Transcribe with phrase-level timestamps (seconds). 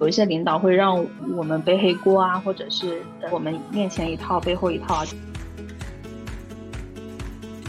[0.00, 1.04] 有一些领导会让
[1.36, 5.04] 我们背黑锅啊，或者是我们面前一套背后一套。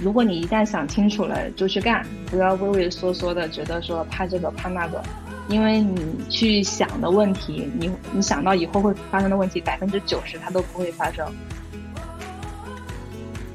[0.01, 5.03] 如果你一旦想清楚了，就去干，不要畏畏缩缩的，觉得说怕这个怕那个，
[5.49, 11.27] 因为你去想的问题，你你想到以后会发生的问题，百分之九十它都不会发生。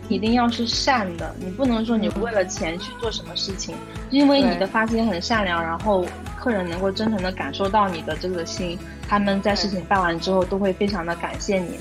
[0.09, 3.75] 一定要是善的，你不能说你为了钱去做什么事情，
[4.11, 6.07] 因为你的发心很善良，然后
[6.47, 8.79] 客人能够真诚的感受到你的这个心，
[9.09, 11.77] 他们在事情办完之后都会非常的感谢你。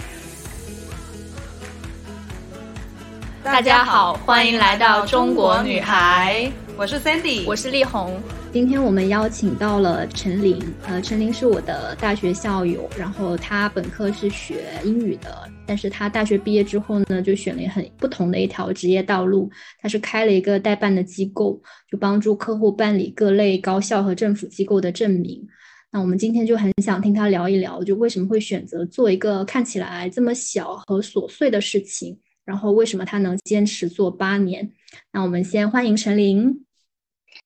[3.43, 8.19] 大家好，欢迎来到中国女孩，我是 Sandy，我是丽红。
[8.55, 25.45] 今天我们邀请到了陈琳，呃，陈琳是我的大学校友，然后她本科是学英语的，但是她大学毕业之后呢，就选了很不同的一条职业道路，她是开了一个代办的机构，就帮助客户办理各类高校和政府机构的证明。
[25.91, 32.17] 那我们今天就很想听她聊一聊，就为什么会选择做一个看起来这么小和琐碎的事情。
[32.45, 34.71] 然后为什么他能坚持做八年？
[35.11, 36.63] 那我们先欢迎陈琳，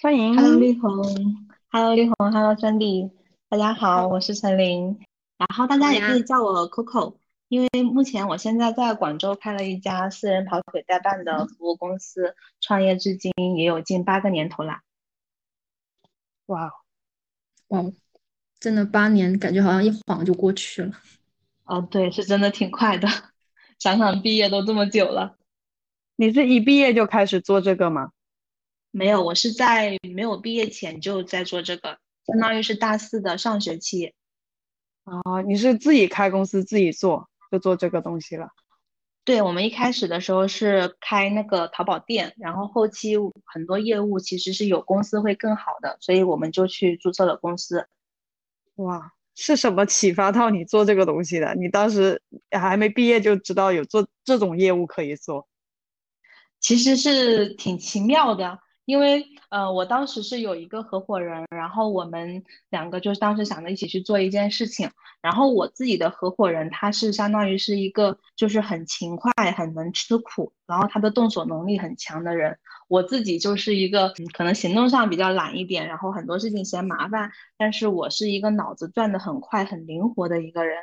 [0.02, 1.04] 欢迎，Hello 丽红
[1.68, 3.12] ，Hello 丽红，Hello 三弟，
[3.50, 4.98] 大家好，我是陈琳，
[5.38, 7.18] 然后大家也可以叫我 Coco，
[7.50, 14.84] 因为目前我现在在广州开了一家私人跑腿代办的服务公司，创业至今也有近八个年头啦。
[16.46, 16.72] 哇，
[17.68, 17.84] 哇，
[18.58, 20.94] 真的八年，感觉好像一晃就过去了。
[21.66, 23.10] 哦，对，是真的挺快的。
[23.80, 25.36] 想想毕业都这么久了，
[26.16, 28.12] 你是一毕业就开始做这个吗？
[28.92, 34.14] 没有，我是在没有毕业前就在做这个，相当于是大四的上学期。
[35.04, 38.50] 啊，你是自己开公司自己做，就做这个东西了。
[39.24, 43.16] 对，我们一开始的时候是开那个淘宝店，然后后期
[43.46, 47.88] 很多业务其实是有公司会更好的，所以我们就去注册了公司。
[48.76, 49.14] 哇。
[49.42, 51.56] 是什么启发到你做这个东西的？
[51.56, 55.48] 你当时还没毕业就知道有做这种业务可以做，
[56.60, 58.60] 其实是挺奇妙的。
[58.90, 64.90] 因为呃，我当时是有一个合伙人，然后我们两个就是当时想着一起去做一件事情。
[65.22, 72.58] 然后我自己的合伙人他是相当于是一个就是很勤快、很能吃苦，然后他的动手能力很强的人。
[72.88, 77.30] 我自己就是一个可能行动上比较懒一点，然后很多事情嫌麻烦，
[77.60, 80.80] 但是我是一个脑子转得很快、很灵活的一个人。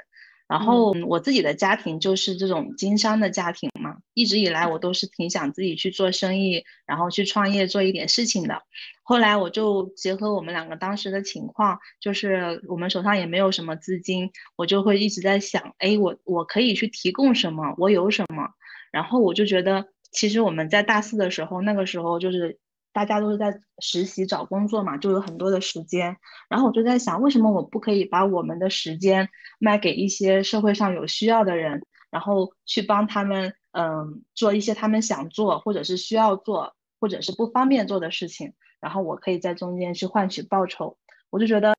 [0.48, 8.62] 然后我自己的家庭就是这种经商的家庭嘛，一直以来我都是挺想自己去做生意，然后去创业做一点事情的。
[9.02, 17.74] 后来我就结合我们两个当时的情况，就是我们手上也没有什么资金，我就会一直在想，哎，我我可以去提供什么？
[17.78, 18.48] 我有什么？
[18.92, 22.58] 然后我就觉得，其实我们在大四的时候，那个时候就是。
[22.96, 26.16] 大家都是在实习找工作嘛，就有很多的时间。
[26.48, 40.96] 然后我就在想，为什么我不可以把我们的时间卖给一些社会上有需要的人，然后去帮他们，嗯，做一些他们想做或者是需要做或者是不方便做的事情，然后我可以在中间去换取报酬。
[41.28, 41.74] 我就觉得，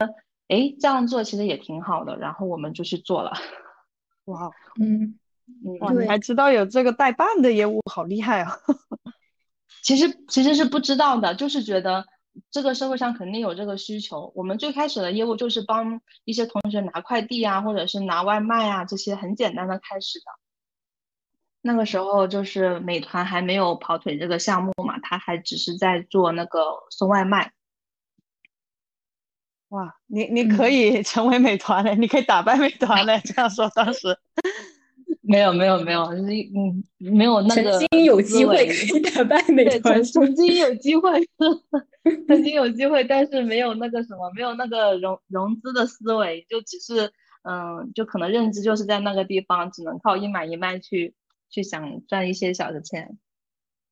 [0.50, 2.16] 哎，这样做其实也挺好的。
[2.18, 3.34] 然后我们就去做了。
[4.26, 5.18] 哇，嗯，
[5.80, 8.52] 哇，你还知道有这个代办的业务，好厉害啊！
[9.82, 12.06] 其实其实是不知道的，就是觉得
[12.52, 14.32] 这个社会上肯定有这个需求。
[14.36, 20.26] 我们最开始的业务就是帮一些同学拿快递啊，或者是拿外卖啊，这些很简单的开始的。
[21.62, 26.62] 那个时候就是美团还没有跑腿这个项目嘛，他还只是在做那个
[26.92, 27.52] 送外卖。
[29.70, 34.18] 哇，你你可以成为美团嘞，你可以打败美团嘞，这样说当时。
[35.28, 41.12] 没有没有没有，嗯，没有那个曾经有机会可以打败美团，曾经有机会，
[42.28, 47.12] 曾经有机会，但是没有那个什么，没有那个融融资的思维，就只是
[47.44, 51.14] 嗯，就可能认知就是在那个地方，只能靠一买一卖去
[51.50, 53.18] 去想赚一些小的钱。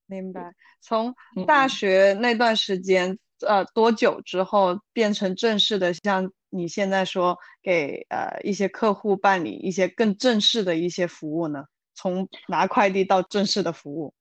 [0.08, 0.54] 明白。
[0.82, 1.16] 从
[1.48, 6.32] 大学那段时间，呃，多久之后变成正式的像？
[6.52, 11.66] 你现在说给呃一些客户办理一些更正式的一些服务呢？
[11.96, 14.14] 从拿快递到正式的服务，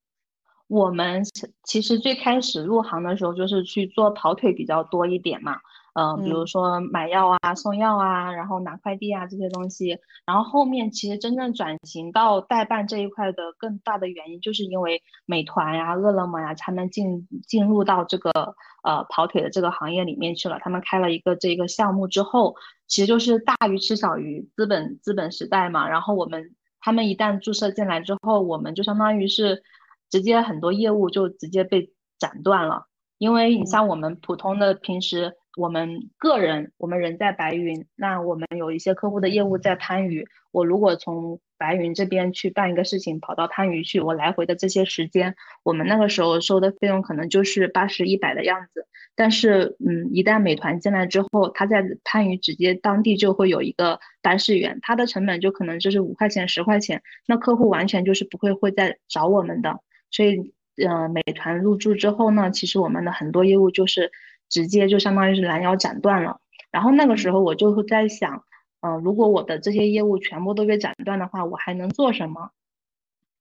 [0.67, 1.23] 我们
[1.63, 5.59] 其实最开始入行的时候就是去做跑腿比较多一点嘛。
[5.93, 9.97] 嗯，比如说买药啊、送药啊，然后拿快递啊这些东西。
[10.27, 20.61] 然后后面其实真正转型到代办这一块的更大的原因，就是因为美团呀、饿了么呀，才能进进入到这个呃跑腿的这个行业里面去了。
[20.61, 22.55] 他们开了一个这个项目之后，
[22.87, 25.89] 其实就是大鱼吃小鱼，资本资本时代嘛。
[25.89, 29.65] 然后我们他们一旦注册进来之后，我们就相当于是
[30.09, 32.87] 直接很多业务就直接被斩断了，
[33.19, 35.35] 因为你像我们普通的平时。
[35.57, 40.27] 我们个人，我们人在白云，那我们有一些客户的业务在番禺。
[40.51, 48.87] 我如果从白云这边去办一个事情，跑到番禺去，我来回的这些时间，我们那个时候收的费用可能就是八十一百的样子。
[49.17, 59.79] 但是，嗯，一旦美团进来之后，他在番禺直接当地就会有一个办事员，他的成本就可能就是五块钱、十块钱，那客户完全就是不会会再找我们的。
[60.11, 60.53] 所以，
[60.85, 64.11] 呃，美团入驻之后呢，其实我们的很多业务就是
[64.49, 66.41] 直接就相当于是拦腰斩断了。
[66.73, 68.43] 然后那个时候我就会在想。
[68.85, 72.51] 嗯，如果我的这些业务全部都被斩断的话，我还能做什么？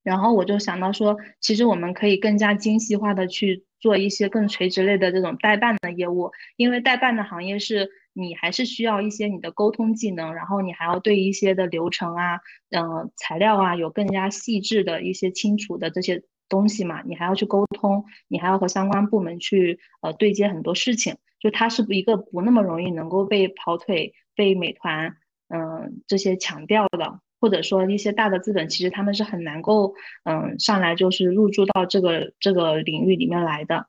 [0.02, 25.16] 然后我就想到说，其实我们可以更加精细化的去做一些更垂直类的这种代办的业务，因为代办的行业是你还是需要一些你的沟通技能，然后你还要对一些的流程啊、嗯材料啊有更加细致的一些清楚的这些东西嘛，你还要去沟通，你还要和相关部门去呃对接很多事情，就它是一个不那么容易能够被跑腿、被美团。
[25.54, 33.86] 嗯，这些强调的，或者说一些大的资本，其实他们是很难够嗯上来就是入驻到这个这个领域里面来的，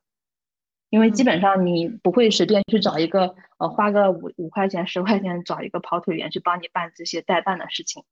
[0.91, 8.03] 因为基本上你不会随便去找一个呃花个五五块钱十块钱找一个跑腿员去帮你办这些代办的事情，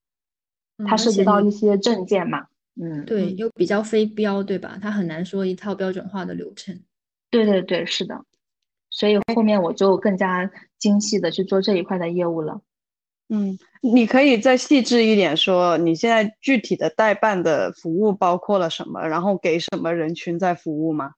[0.88, 2.48] 它涉及到一些证件嘛，
[2.82, 4.80] 嗯，对，又比较非标，对吧？
[4.82, 6.82] 它很难说一套标准化的流程。
[7.30, 8.26] 对对对，是的，
[8.90, 12.62] 所以后面我就更加精细的去做这一块的业务了。
[13.30, 21.14] 嗯，你可以再细致一点说，你现在具体的代办的服务包括了什么，然后给什么人群在服务吗？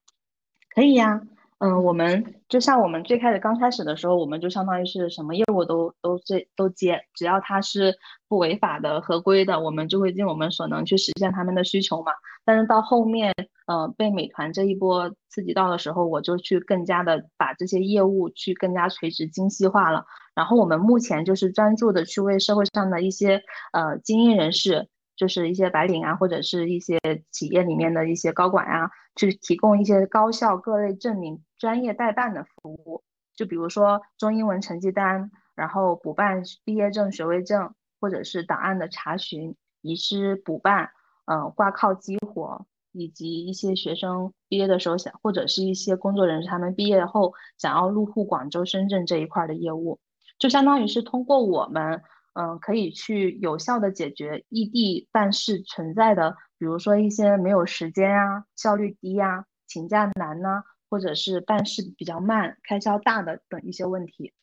[0.73, 1.21] 可以呀。
[1.65, 7.97] 嗯，我们就像我们最开始刚开始的时候，我们就相当于是什么业务都都接都接，只要他是
[8.27, 12.11] 不违法的、合规的，我们就会尽我们所能去实现他们的需求嘛。
[12.45, 13.33] 但是到后面，
[13.65, 20.05] 呃，被美团这一波刺激到的时候，我就去更加的把这些业务去更加垂直精细化了。
[20.35, 23.41] 然后我们目前就是专注的去为社会上的一些
[23.73, 24.87] 呃精英人士。
[25.15, 26.99] 就是一些白领啊，或者是一些
[27.31, 33.03] 企业里面的一些高管啊，去提供一些高校各类证明、专业代办的服务。
[33.35, 40.89] 就比如说中英文成绩单，然后补办毕业证、学位证，或者是档案的查询、遗失补办，
[41.25, 49.99] 嗯，挂靠激活，以及一些学生毕业的时候想，或者是一些工作人士他们毕业后想要入户广州、深圳这一块的业务，
[50.37, 52.01] 就相当于是通过我们。
[52.35, 64.33] 嗯，可以去有效的解决异地办事存在的，比如说一些没有时间啊、效率低呀、请假难呢，或者是办事比较慢、开销大的等一些问题。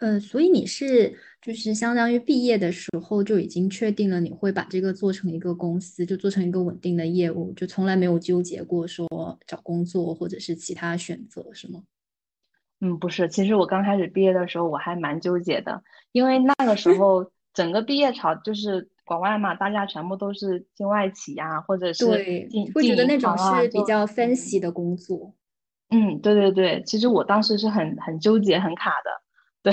[0.00, 9.08] 呃，所以你是就是相当于毕业的时候就已经确定了你会把这个做成一个公司，就做成一个稳定的业务，就从来没有纠结过说
[9.46, 11.82] 找工作或者是其他选择，是吗？
[12.80, 15.82] 嗯，不是，其实我刚开始毕业的时候我还蛮纠结的，
[16.12, 22.04] 因为 那个时候整个毕业潮就是国外嘛，大家全部都是进外企呀，或者是
[22.48, 25.34] 进会觉得那种是比较分析的工作。
[25.90, 29.10] 嗯，对对对，其实我当时是很很纠结很卡的，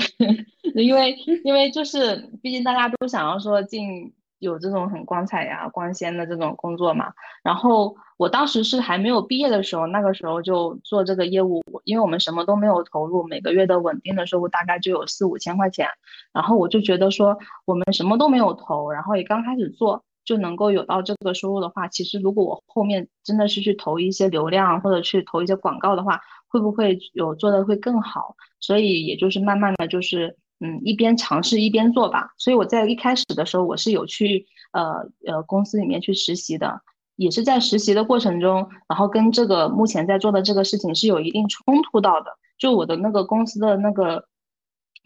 [0.82, 1.14] 因为
[1.44, 4.12] 因为就是毕竟大家都想要说进。
[4.38, 7.12] 有这种很光彩呀、光鲜的这种工作嘛？
[7.42, 15.88] 然后我当时是还没有毕业的时候，那个时候就做这个业务，因为我们什么都没有投入，每个月的稳定的收入大概就有四五千块钱。
[16.32, 28.36] 然后我就觉得说，我们什么都没有投，然后也刚开始做，就能够有到这个收入的话，其实如果我后面真的是去投一些流量或者去投一些广告的话，会不会有做的会更好？
[28.60, 30.36] 所以也就是慢慢的就是。
[30.60, 32.30] 嗯，一边尝试一边做吧。
[32.38, 36.80] 所以我在一开始的时候，我是有去呃呃公司里面去实习的，
[37.16, 42.38] 也是在实习的过程中，然后跟这个目前在做的这个事情是有一定冲突到的。
[42.58, 44.28] 就我的那个公司的那个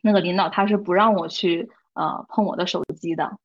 [0.02, 3.38] 那个领导，他是不让我去呃碰我的手机的。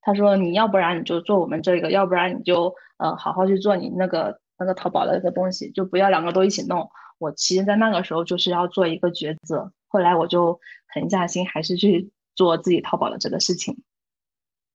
[0.00, 6.88] 他说你要不然你就做我们这个，要不然你就呃好好去做你那个那个淘宝的那个东西，就不要两个都一起弄。
[7.18, 9.72] 我其实，在那个时候就是要做一个抉择。
[9.90, 13.82] 后来我就狠下心，还是去做自己淘宝的这个事情，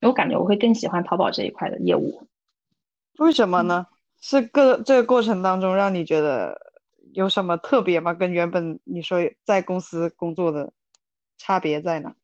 [0.01, 2.27] 我感觉我会更喜欢淘宝这一块的业务。
[3.17, 3.87] 为什么呢？
[4.19, 6.73] 是个这个过程当中让你觉得
[7.13, 8.13] 有什么特别吗？
[8.13, 10.73] 跟原本你说在公司工作的
[11.37, 12.15] 差别在哪？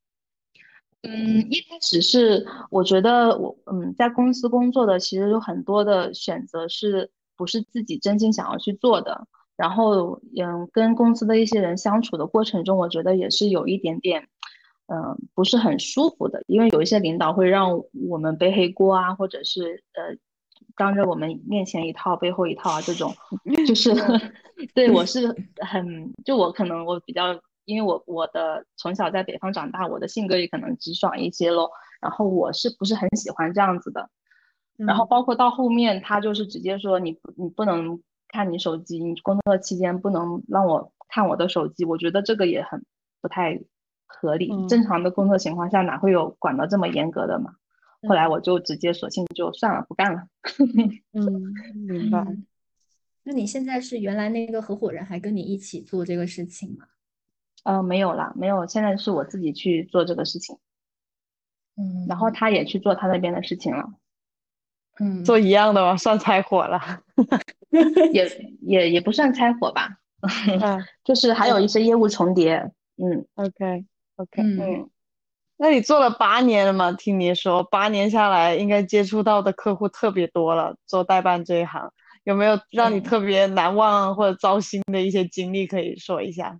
[1.03, 9.27] 嗯，一开始是我觉得我嗯在公司工作的其实有很多的选择是不是自己真心想要去做的。
[9.61, 14.27] 然后，嗯，跟公司的一些人相处的过程中，我觉得也是有一点点，
[14.87, 16.43] 嗯，不是很舒服的。
[16.47, 20.17] 因为有一些领导会让我们背黑锅啊，或者是呃，
[20.75, 23.13] 当着我们面前一套，背后一套啊，这种，
[23.67, 23.93] 就是
[24.73, 25.27] 对我是
[25.59, 31.69] 很，就我可能我比较因为我我的从小在北方长大，我的性格也可能直爽一些咯。
[32.01, 34.09] 然后我是不是很喜欢这样子的？
[34.75, 38.01] 然后包括到后面，他就是直接说你你不能
[38.31, 41.85] 看你手机，你工作期间不能让我看我的手机。
[41.85, 42.83] 我觉得这个也很
[43.21, 43.61] 不太
[44.07, 44.50] 合理。
[44.67, 47.55] 正常的工作情况下哪会有管的这么严格的嘛？
[48.07, 50.23] 后来我就直接索性就算了，不干了。
[51.13, 51.53] 嗯，
[51.88, 52.25] 明白。
[53.23, 56.85] 那你现在是原来那个合伙人还跟你一起做这个事情吗？
[57.63, 58.65] 呃，没有了，没有。
[58.65, 60.57] 现在是我自己去做这个事情。
[61.77, 63.93] 嗯，然后他也去做他那边的事情了。
[65.00, 65.95] 嗯，做一样的吗？
[65.95, 66.79] 算拆伙了？
[68.13, 69.89] 也也也不算拆伙吧。
[70.21, 72.71] 嗯， 就是还有一些业务重叠。
[72.97, 73.85] 嗯，OK
[74.17, 74.41] OK。
[74.41, 74.89] 嗯，
[75.57, 76.91] 那你做了八年了嘛？
[76.91, 80.75] 听你说，八年下来应该接触到的客户特别多了。
[80.85, 81.91] 做代办这一行，
[82.23, 86.59] 有没有让你特别难忘或者糟心的一些经历可以说一下？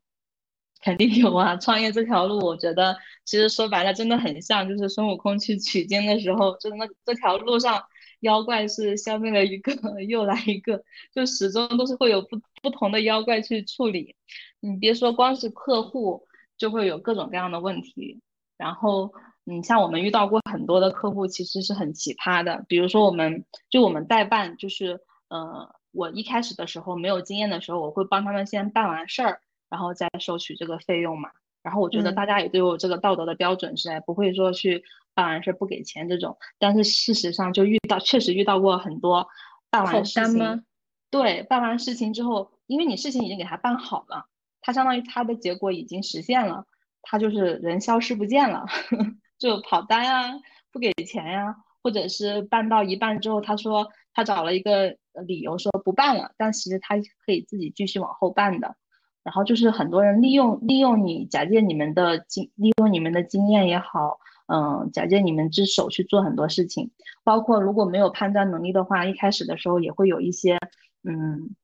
[0.84, 1.56] 肯定有啊！
[1.58, 7.80] 创业这条路，我觉得其实说白了，真的很像就是孙悟空去取经的时候，就那这条路上
[8.22, 9.74] 妖怪是消灭了一个
[10.08, 14.16] 又来一个，就始终都是会有不不同的妖怪去处理。
[14.60, 16.25] 你别说光是客户，
[16.58, 18.22] 就会有各种各样的问题。
[18.58, 19.13] 然后，
[19.46, 22.66] 嗯像我们遇到过很多的客户，其实是很奇葩的。
[22.68, 29.42] 比如说，我们就我们代办，就是呃，我一开始的时候没有经验的时候，我会帮他们先办完事儿。
[29.72, 31.30] 然后再收取这个费用嘛，
[31.63, 34.84] 然后我觉得大家也都有这个道德的标准是不会说去
[35.22, 39.28] 办完事不给钱这种，但是事实上就遇到确实遇到过很多
[39.70, 40.63] 办完事情，
[41.12, 44.25] 对，办完事情之后，因为你事情已经给他办好了，
[44.62, 46.66] 他相当于他的结果已经实现了，
[47.04, 48.66] 他就是人消失不见了，
[49.38, 50.40] 就跑单啊，
[50.72, 54.98] 不给钱呀，或者是办到一半之后，他说他找了一个
[55.28, 58.75] 理由说不办了，但其实他可以自己继续往后办的。
[59.24, 64.18] 然后就是很多人利用利用你，假借你们的经，利用你们的经验也好，
[64.51, 66.91] 嗯，假借你们之手去做很多事情。
[67.24, 70.58] 包括如果没有判断能力的话，一开始的时候也会有一些，
[71.03, 71.55] 嗯，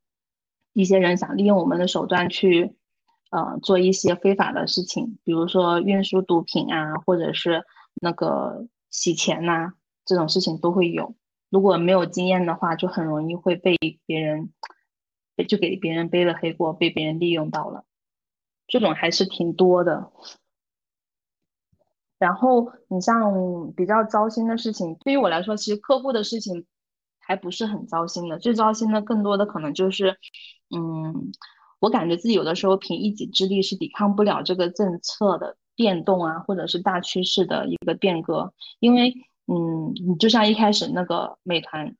[0.73, 2.75] 一些人想利用我们的手段去，
[3.31, 7.63] 呃，做一些非法的事情，比如说运输毒品啊，或者是
[7.95, 9.73] 那个洗钱呐，
[10.05, 11.15] 这种事情都会有。
[11.49, 13.75] 如果没有经验的话，就很容易会被
[14.05, 14.51] 别人。
[15.47, 17.83] 就给别人背了黑锅，被别人利用到了，
[18.65, 20.11] 这种还是挺多的。
[22.19, 26.65] 然后你像比较糟心的事情，对于我来说，其实客户的事情
[27.19, 28.37] 还不是很糟心的。
[28.39, 30.17] 最糟心的，更多的可能就是，
[30.75, 31.31] 嗯，
[31.79, 38.53] 我感觉自己有的时候凭一己之力是抵抗不了这个政策的变动啊，或者是大趋势的一个变革。
[38.79, 39.13] 因为，
[39.47, 41.95] 嗯，你就像一开始那个美团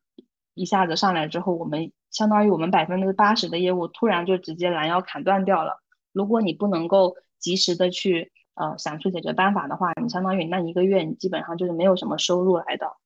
[0.54, 1.92] 一下子上来之后，我们。
[2.10, 5.82] 相当于我们百分之八十的业务突然就直接拦腰砍断掉了。
[6.10, 12.96] 如果你不能够及时的去呃想出解决办法的话，你相当于那一个月你基本上就是没有什么收入来的。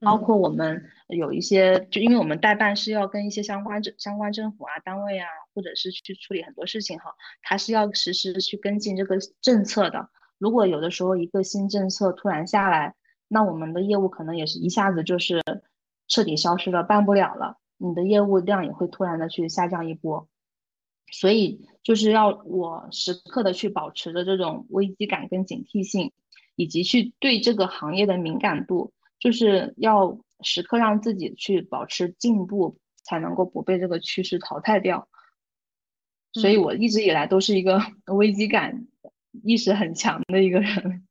[0.00, 10.08] 包括我们有一些，就因为我们代办是要跟一些相关政相关政府啊单位啊，或者是去处理很多事情哈，它是要实时去跟进这个政策的。
[10.38, 12.94] 如果有的时候一个新政策突然下来，
[13.26, 15.42] 那我们的业务可能也是一下子就是
[16.06, 17.56] 彻底消失了，办不了了。
[17.76, 20.28] 你的业务量也会突然的去下降一波，
[21.10, 26.12] 所以就是要我时刻的去保持着这种危机感跟警惕性，
[26.54, 35.08] 以及去对这个行业的敏感度，就是要时刻让自己去保持进步，才能够不被这个趋势淘汰掉。
[36.34, 38.86] 所以我一直以来都是一个 危机感
[39.42, 41.08] 意识很强的一个人，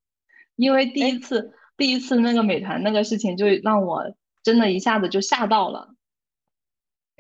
[0.55, 5.95] 因为第一次第一次那个美团那个事情，就让我真的一下子就吓到了。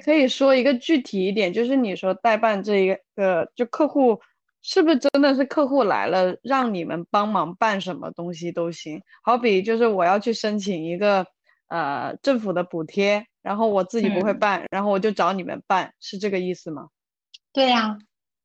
[0.03, 4.21] 可以说一个具体一点，就是你说代办这一个，就客户
[4.61, 9.01] 是不是真的是客户来了，让你们帮忙办什么东西都行？
[9.23, 11.25] 好比就是我要去申请一个
[11.67, 16.89] 呃政府的补贴，然后我自己不会办，然后我就找你们办，是这个意思吗？
[17.51, 17.97] 对呀，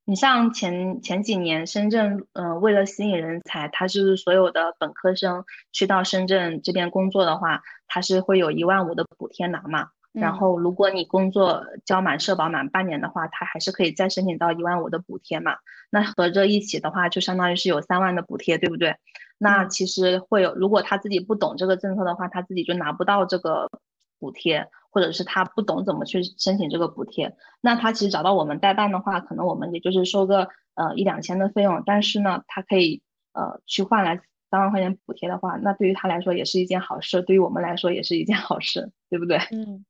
[0.04, 9.90] 你像前前几年深圳，嗯，为了吸引人才，他是所有的本科生去到深圳这边工作的话，他是会有一万五的补贴拿嘛。
[10.12, 15.56] 然后，如果你工作交满社保满半年的话，他还是可以再申请到一万五的补贴嘛？
[15.90, 18.96] 那合着一起的话，就相当于是有三万的补贴，对不对？
[19.38, 23.70] 那其实会有，如果他自己不懂这个政策的话，他自己就拿不到这个
[24.18, 27.34] 补贴，或者是他不懂怎么去申请这个补贴。
[27.62, 33.00] 那他其实找到我们代办的话，可能我们也就是收个呃一两千的费用，但是呢，他可以
[33.32, 39.38] 呃去换来三万块钱补贴的话，那对于他来说也是一件好事，对于我们来说也是一件好事，对不对？
[39.52, 39.86] 嗯。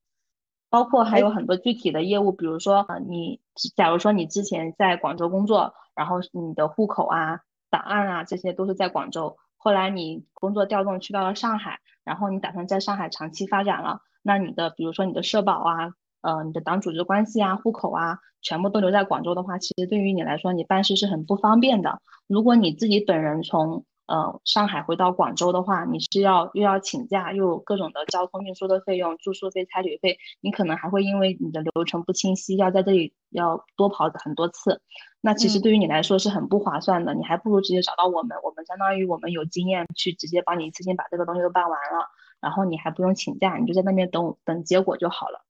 [0.72, 3.40] 包括还有很多具体的业务，比如说，呃，你
[3.76, 9.36] 假如说你之前在广州工作，然后你的户口啊、档案啊这些都是在广州。
[9.58, 15.92] 后来你工作调动去到了上海，然后你打算在上海长期发展了，那你的比如说你的社保啊。
[16.22, 22.00] 呃，你的党组织关系啊、户口啊，全部都留在广州的话，其实对于你来说，你办事是很不方便的。
[22.28, 34.80] 如果你自己本人从呃上海回到广州的话，你是要又要请假，又有各种的交通运输的费用、住宿费、差旅费，你可能还会因为你的流程不清晰，要在这里要多跑很多次。
[35.20, 45.44] 那其实对于你来说是很不划算的，你还不如直接找到我们，我们相当于我们有经验去直接帮你一次性把这个东西都办完了，然后你还不用请假，你就在那边等等结果就好了。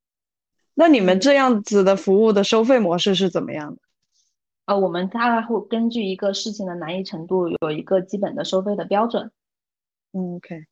[0.74, 3.82] 那你们这样子的服务的收费模式是怎么样的？
[4.72, 9.30] 呃，我们大概会根据一个事情的难易程度有一个基本的收费的标准。
[10.14, 10.64] 嗯 OK，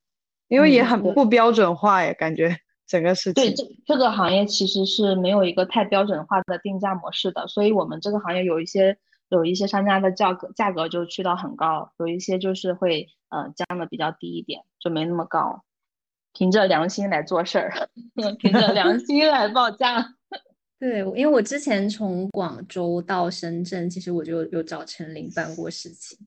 [0.49, 3.45] 因为也很不标准化呀，感觉整个事情。
[3.45, 8.97] 对，这这个行业其实是没有一个太标准化的定价模式的，所以我们这个行业有一些
[9.29, 15.63] 有一些商家的价格价格就去到很高，有一些就是会呃降的比较低一点，就没那么高。
[16.33, 17.89] 凭着良心来做事儿，
[18.41, 20.15] 凭着良心来报价。
[20.81, 26.19] 对，因为我之前从广州到深圳，其实我就有找陈琳办过事情。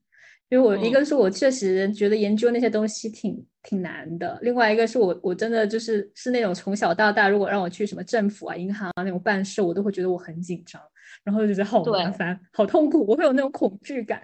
[0.50, 10.80] 因为我一个是我确实觉得研究那些东西挺挺难的，另外一个是我我真的就是是那种从小到大，如果让我去什么政府啊、银行啊那种办事，我都会觉得我很紧张，
[11.24, 14.22] 然后就觉得好麻烦、好痛苦，我会有那种恐惧感。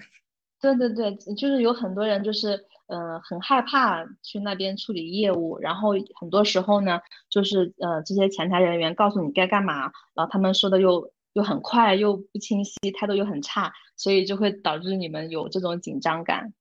[0.62, 2.64] 对对对，就是有很多人就是。
[2.90, 16.54] 呃，很害怕去那边处理业务，然后很多时候呢，就是呃这些前台人员告诉你该干嘛，然后他们说的又又很快又不清晰，态度又很差，所以就会导致你们有这种紧张感。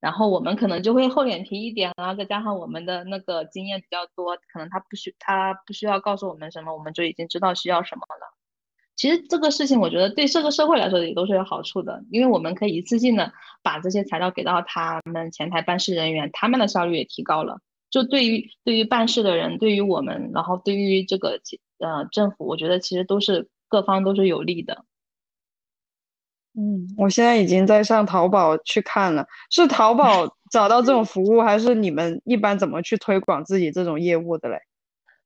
[0.00, 8.43] 然后我们可能就会厚脸皮一点啊，再加上我们的那个经验比较多，可能他不需他不需要告诉我们什么，我们就已经知道需要什么了。
[8.96, 13.32] 其实这个事情，我觉得对这个社会来说也都是有好处的，因为我们可以一次性的
[13.62, 17.58] 把这些材料给到他们前台办事人员，他们的效率也提高了。
[17.90, 21.40] 就对于对于办事的人，对于我们，然后对于这个
[21.78, 24.84] 呃政府，我觉得其实都是各方都是有利的。
[26.56, 34.58] 嗯，我现在已经在上淘宝去看了，是淘宝 找到这种服务，还是你们一般怎么去推广自己这种业务的嘞？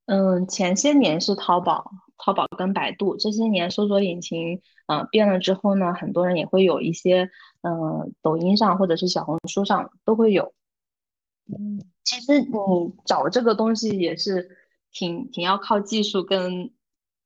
[0.06, 1.90] 嗯，前些年是淘宝。
[2.18, 7.30] 淘宝跟百度这些年搜索引擎，嗯，变了之后呢，很多人也会有一些，
[7.62, 10.52] 嗯，抖音上或者是小红书上都会有。
[11.46, 12.48] 嗯，其实你
[13.04, 14.58] 找这个东西也是
[14.92, 16.70] 挺挺要靠技术跟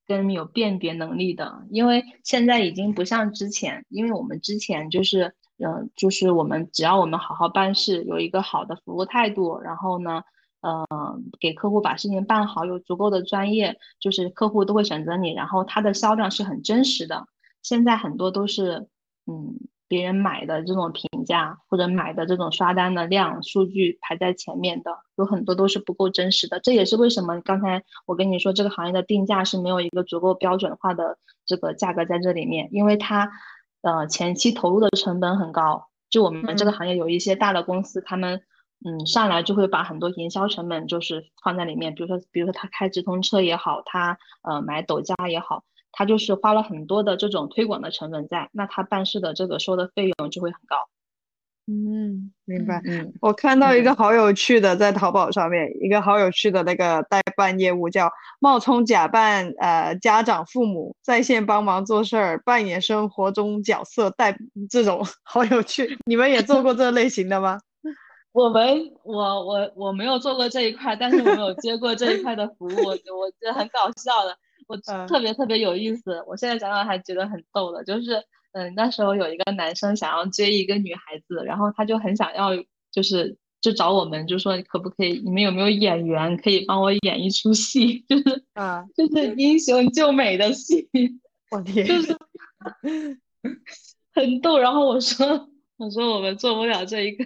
[0.07, 10.23] 跟有辨别能力的，因为现在已经不像之前，因为我们之前就是，嗯，就是我们只要我们好好办事，有一个好的服务态度，然后呢。
[10.63, 10.87] 呃，
[11.41, 17.27] 给客户把事情办好，有足够的专业，就是客户都会选择你，然后它的销量是很真实的。
[17.63, 18.87] 现在很多都是，
[19.27, 26.61] 嗯，别人买的这种评价或者买的这种刷单的量数据排在前面的，有很多都是不够真实的。
[26.61, 33.29] 这也是为什么刚才我跟你说这个行业的定价是没有一个足够标准化的这个价格在这里面，因为它，
[33.83, 35.89] 呃，前期投入的成本很高。
[36.09, 38.43] 就我们这个行业有一些大的公司，他们。
[38.85, 50.77] 嗯，上来就会把很多营销成本就是放在里面，比如说，比如说他开直通车也好，他呃买抖加也好，他就是花了很多的这种推广的成本在，那他办事的这个收的费用就会很高。
[51.69, 52.83] 嗯，明白。
[52.85, 64.37] 嗯，我看到一个好有趣的，在淘宝上面一个好有趣的那个代办业务，叫冒充假扮呃家长父母在线帮忙做事儿，扮演生活中角色代
[64.69, 65.97] 这种 好有趣。
[66.05, 67.61] 你们也做过这类型的吗？
[68.33, 76.25] 我们我我我没有做过这一块，但是我有接过这一块的服务，我我觉得很搞笑的，我特别特别有意思。
[76.27, 82.51] 我现在想想还觉得很逗的，就是嗯那时候有一个男生想要追一个女孩子，然后他就很想要，
[82.91, 90.89] 就是就找我们，就说可不可以，你们有没有演员可以帮我演一出戏， 就是啊就是英雄救美的戏，
[91.53, 92.17] 我天，就是
[94.15, 94.59] 很逗。
[94.59, 97.25] 然后我说我说我们做不了这一个。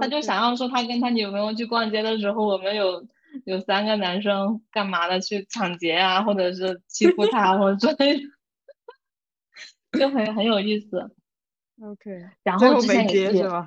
[0.00, 3.06] 他就想要说，他跟他女朋友去逛街的时候，我们有
[3.44, 8.16] 有三个男生干嘛的去抢劫啊，或者是欺负他，或者之类
[9.92, 11.10] 的，就很很有意思。
[11.82, 13.66] OK，然后之前也是吧？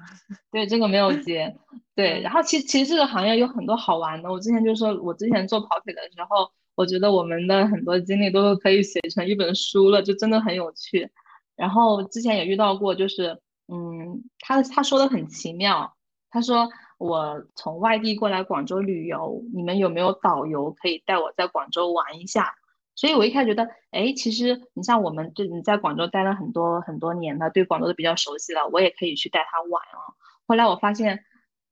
[0.49, 1.55] 对，这个没有接。
[1.93, 4.31] 对，然后其其实这个行业有很多好玩的。
[4.31, 11.11] 我之前就说，我之前做跑腿的时候，我觉得我们的很多经历都可以写成一本书了，就真的很有趣。
[11.57, 15.96] 然后之前也遇到过，就是嗯，他他说的很奇妙。
[16.37, 16.69] 他说
[16.99, 22.53] ：“我从外地过来广州旅游，你们有没有导游可以带我在广州玩一下？
[22.93, 30.13] 所以我一开始觉得，哎，其实你像我们，就你在广州待了很多很多年了，对广州都比较熟悉了，我也可以去带他玩啊。
[30.45, 31.23] 后来我发现，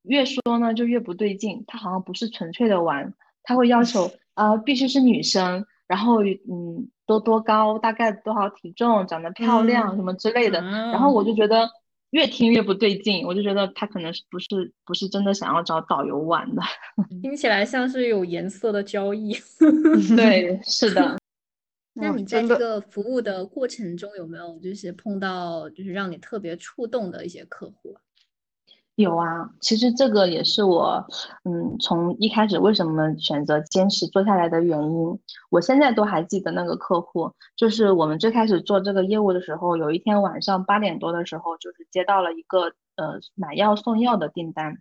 [0.02, 10.60] 越说呢就越不对劲，他好像不是纯粹的玩，他会要求啊 必须是女生，然后嗯多多高，大概多少体重，长得漂亮什么之类的，
[10.92, 11.70] 然后我就觉得。
[12.16, 14.48] 越听越不对劲，我就觉得他可能是不是
[14.86, 16.62] 不是真的想要找导游玩的，
[17.22, 19.36] 听起来像是有颜色的交易。
[20.16, 21.18] 对，是的。
[21.94, 27.98] 那你在这个服务的过程中有没有就是碰到就是让你特别触动的一些客户？
[28.96, 31.06] 有啊，其实这个也是我，
[31.44, 35.20] 嗯，从一开始为什么选择坚持做下来的原因。
[35.50, 44.78] 我现在都还记得那个客户，就是我们最开始做这个业务的时候，有一天晚上八点多的时候，就是接到了一个呃买药送药的订单。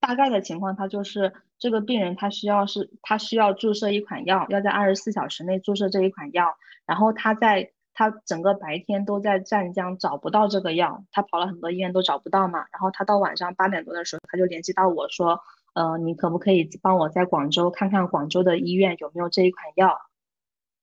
[0.00, 7.70] 大概的情况，他就是这个病人他需要是他需要注射一款药，要在二十四小时内注射这一款药，然后他在。
[7.94, 12.60] 他整个白天都在湛江找不到这个药，他跑了很多医院都找不到嘛。
[12.72, 15.40] 然后他到晚上八点多的时候，他就联系到我说，
[15.74, 19.98] 呃，你可不可以帮我在广州看看广州的医院有没有这一款药？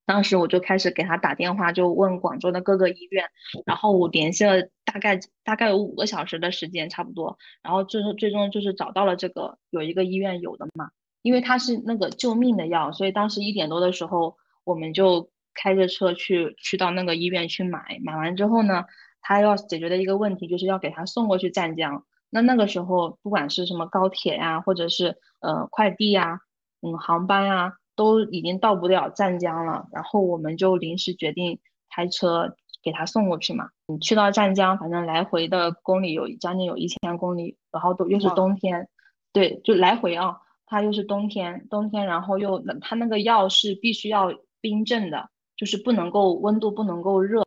[0.06, 3.26] 当时我就开始给他打电话，就问广州的各个医院，
[3.66, 10.92] 然后我联系了大概大概有五个小时的时间差不多，然后最后最终就是找到了这个有一个医院有的嘛，
[11.24, 15.32] 因为它是那个救命的药，所以当时一点多的时候我们就。
[15.54, 18.86] 开着车去去到那个医院去买，买完之后呢，
[19.22, 22.06] 他要解决的一个问题就是要给他送过去湛江。
[22.30, 26.40] 那那个时候不管是什么高铁呀，或者是呃快递呀，
[26.82, 29.88] 嗯航班呀，都已经到不了湛江了。
[29.92, 31.60] 然后我们就临时决定
[31.90, 33.70] 开车给他送过去嘛。
[33.88, 38.88] 你去到湛江，反正来回的公里有将近有一千公里，然后都又是冬天，
[39.34, 44.32] 对，就来回啊，它又是冬天，冬天然后又他那个药是必须要
[44.62, 45.30] 冰镇的。
[45.60, 47.44] 就是不能够温度不能够热，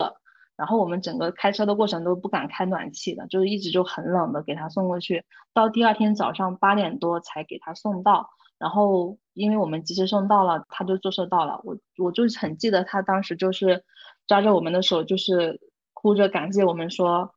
[0.54, 13.82] 然后我们整个开车的过程都不敢开暖气的，就是一直就很冷的给他送过去，到第二天早上八点多才给他送到，然后因为我们及时送到了，他就坐车到了，我我就很记得他当时就是
[14.26, 15.58] 抓着我们的手，就是
[15.94, 17.32] 哭着感谢我们说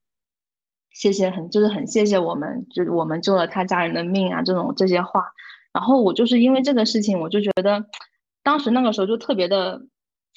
[0.92, 5.24] 谢谢很就是很谢谢我们，就是我们救了他家人的命啊这种这些话，
[5.72, 7.86] 然后我就是因为这个事情，我就觉得
[8.44, 9.82] 当时那个时候就特别的。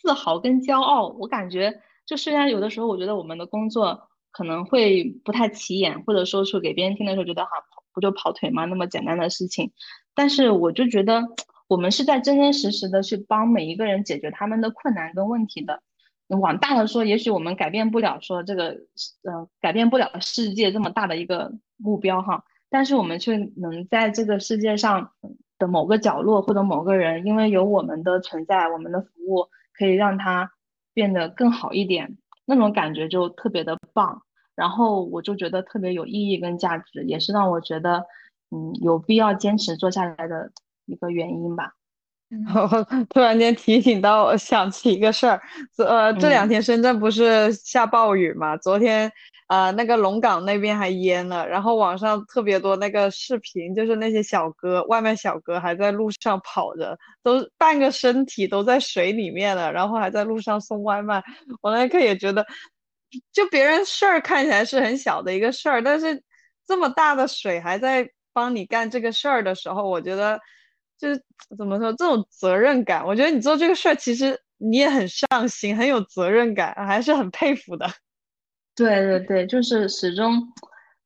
[0.01, 7.51] 自豪跟骄傲，我感觉就虽然有的时候我觉得我们的工作可能会不太起眼，或者说是给别人听的时候觉得哈
[7.93, 9.73] 不就跑腿吗那么简单的事情，
[10.15, 11.25] 但是我就觉得
[11.67, 15.83] 我们是在真真实实的去帮每一个人解决他们的困难跟问题的。
[16.29, 18.77] 往大了说，也许我们改变不了说这个
[19.25, 25.11] 呃改变不了世界这么大的一个目标哈，但是我们却能在这个世界上
[25.59, 29.49] 的某个角落或者某个人，因为有我们的存在，我们的服务。
[29.79, 30.51] 可以让它
[30.93, 34.23] 变得更好一点，那种感觉就特别的棒，
[34.57, 38.05] 然后我就觉得特别有意义跟价值，也是让我觉得，
[38.51, 40.51] 嗯，有必要坚持做下来的
[40.87, 41.75] 一个原因吧。
[43.09, 45.41] 突然间提醒到，我想起一个事儿，
[45.79, 48.57] 呃，这两天深圳不是下暴雨嘛？
[48.57, 49.11] 昨天。
[49.49, 61.23] 啊，那个龙岗那边还淹了，然后网上特别多那个视频，就是那些小哥，外卖小哥还在路上跑着，都半个身体都在水里面了，然后还在路上送外卖。
[61.63, 62.45] 我那一刻也觉得，
[63.33, 66.23] 就别人事儿看起来是很小的一个事儿，但是
[66.67, 70.39] 这么大的水还在帮你干这个事儿的时候，我觉得
[70.99, 71.23] 就是
[71.57, 77.87] 怎么说这种责任感，我觉得你做这个事儿其实你也很上心，很有责任感，还是很佩服的。
[78.79, 80.53] 对对对，就是始终，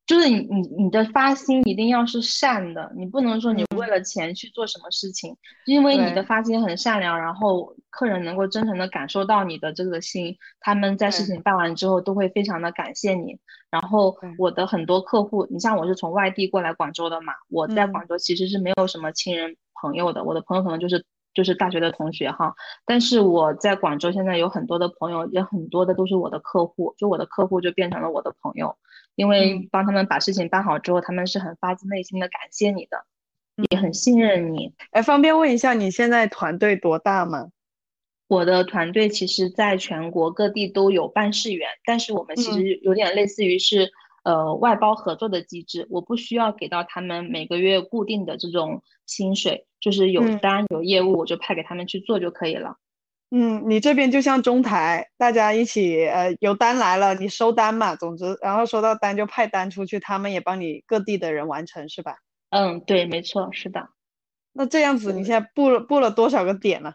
[0.07, 13.39] 就是你你你的发心一定要是善的，你不能说你为了钱去做什么事情，因为你的发心很善良，然后客人能够真诚的感受到你的这个心，他们在事情办完之后都会非常的感谢你。
[13.71, 21.05] 然后我的很多客户，你像我是从外地过来广州的嘛，我在广州其实是没有什么亲人朋友的，我的朋友可能就是。
[21.35, 28.77] 就是大学的同学哈，但是我在广州现在有很多的朋友，也很多的都是我的客户，就我的客户就变成了我的朋友，
[29.15, 33.05] 因为帮他们把事情办好之后，他们是很发自内心的感谢你的，
[33.71, 34.75] 也很信任你。
[34.91, 37.49] 哎，方便问一下你现在团队多大吗？
[38.29, 43.93] 我的团队其实在全国各地都有办事员，但是我们其实有点类似于是。
[44.25, 52.77] 呃，外包合作的机制，我不需要给到他们每个月固定的这种薪水，就是有单有业务，我就派给他们去做就可以了。
[53.35, 62.19] 嗯，你这边就像中台，大家一起，呃，有单来了，你收单嘛，总之，然后收到单就派单出去，他们也帮你各地的人完成，是吧？
[62.51, 63.89] 嗯，对，没错，是的。
[64.53, 66.95] 那这样子，你现在布了布了多少个点了？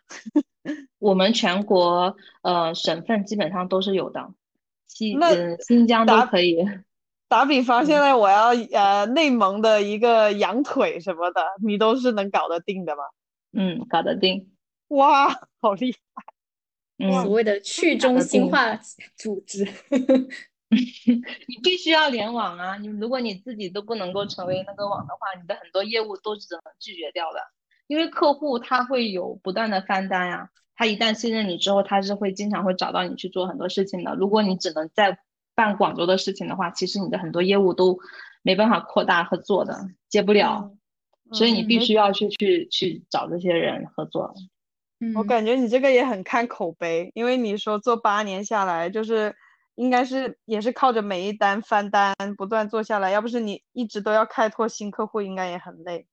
[1.00, 4.30] 我们全国呃省份基本上都是有的，
[4.88, 6.58] 新那呃新疆都可以。
[7.28, 13.04] 打比方，嗯现在我要呃内蒙的一个羊腿什么的，你都是能搞得定的吗？
[13.54, 14.52] 嗯，搞得定。
[14.90, 15.28] 哇，
[15.60, 16.24] 好厉害！
[17.00, 18.80] 嗯，所谓的去中心化
[19.18, 19.68] 组织。
[20.70, 22.78] 你必须要联网啊！
[22.78, 27.40] 你如果你自己都不能够成为那个网的话，你的很多业务都是只能拒绝掉的。
[27.88, 34.14] 因为客户他会有不断的翻单呀、他一旦信任你之后，他是会经常会找到你去做很多事情的。
[34.16, 35.20] 如果你只能在
[35.58, 37.98] 办广州的事情的话，其实你的很多业务都
[38.44, 40.72] 没办法扩大和做的，接不了。
[41.32, 44.36] 所以你必须要去去去找这些人合作。
[45.00, 49.36] 嗯我感觉你这个也很看口碑，因为你说做八年下来，就是
[49.76, 56.08] 应该是也是靠着每一单翻单不断做下来，要不是你一直都要开拓新客户，应该也很累。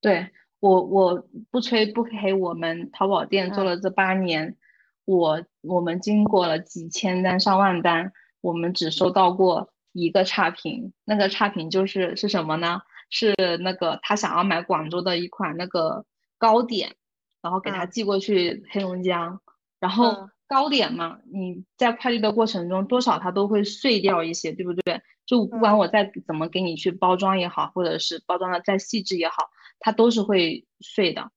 [0.00, 4.56] 对我，我不吹不黑，我们淘宝店做嗯了这八年，
[5.04, 8.12] 我我们经过了几千单、上万单，
[8.46, 10.92] 我们只收到过一个差评。
[11.04, 12.82] 那个差评就是是什么呢？
[13.10, 16.04] 是那个他想要买广州的一款那个
[16.38, 16.94] 糕点，
[17.42, 19.40] 然后给他嗯寄过去黑龙江，
[19.80, 25.02] 然后嗯糕点嘛，你在快递的过程中多少它都会碎掉一些，对不对？
[25.26, 31.32] 就不管嗯我再怎么给你去包装也好，或者是包装的再细致也好，它都是会碎的。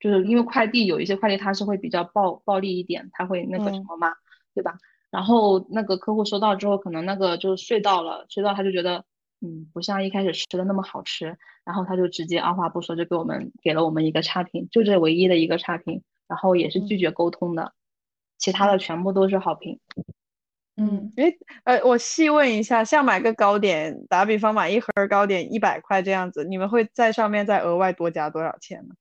[0.00, 4.12] 就是因为快递有一些快递它是会比较暴暴力一点，它会那个什嗯么嘛，
[4.54, 4.78] 对吧？
[5.10, 9.04] 然后那个客户收到之后，可能那个就睡到了，睡到他就觉得，
[9.40, 17.72] 嗯，不像一开始吃的那么好吃，然后他就直接二话不说就给我们给了我们一个差评，就这唯一的一个差评，然后也是拒绝沟通的，
[18.38, 19.80] 其他的全部都是好评。
[20.76, 28.94] 嗯，诶，呃，我细问一下，像买个糕点，打比方买一盒糕点一百块这样子，你们会在上面再额外多加多少钱呢？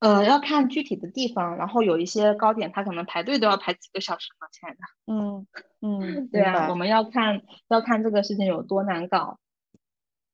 [0.00, 4.78] 呃，要看具体的地方，然后有一些糕点它可能排队都要排几个小时呢，亲爱的。
[5.06, 5.46] 嗯
[5.80, 9.38] 嗯，对啊，我们要看要看这个事情有多难搞。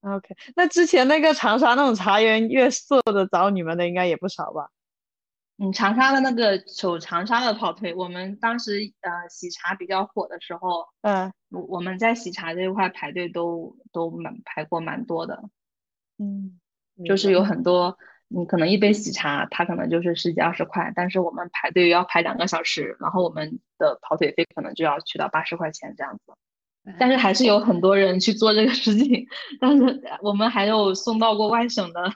[0.03, 4.69] OK，那之前那个长沙那种茶颜悦色的找你们的应该也不少吧？
[5.57, 15.45] 嗯，长沙的那个走长沙的跑腿，我们当时呃喜茶比较火的时候，嗯我我们在喜茶这一块排队都都蛮排过蛮多的，
[16.19, 16.59] 嗯，
[17.07, 17.97] 就是有很多，
[18.37, 26.33] 你可能一杯喜茶它可能就是十几二十块，但是我们排队要排两个小时，然后我们的跑腿费可能就要去到八十块钱这样子。
[26.99, 29.27] 但是还是有很多人去做这个事情，
[29.61, 32.13] 但是我们还有送到过外省的，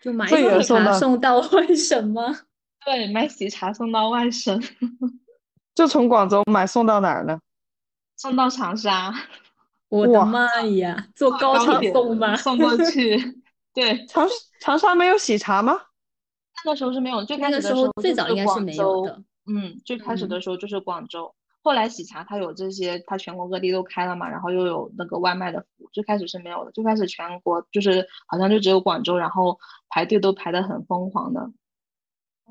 [0.00, 2.22] 就买这个喜茶送到送到外省吗？
[2.86, 4.60] 对，买喜茶送到外省，
[5.76, 7.38] 就从广州买送到哪儿呢？
[8.16, 9.14] 送到长沙，
[9.90, 12.34] 我的妈呀，坐高铁高铁送吗？
[12.36, 13.42] 送过去。
[13.74, 14.28] 对，长
[14.60, 15.78] 长沙没有喜茶吗？
[16.64, 19.22] 那个时候是没有，最那个时开始的时候最早是应该是没有广州的。
[19.46, 31.50] 嗯，最开始嗯的时候就是广州，后来喜茶它有这些，它全国各地都开了嘛，然后又有那个外卖的服务，最开始是没有的，最开始全国就是好像就只有广州，然后排队都排得很疯狂的。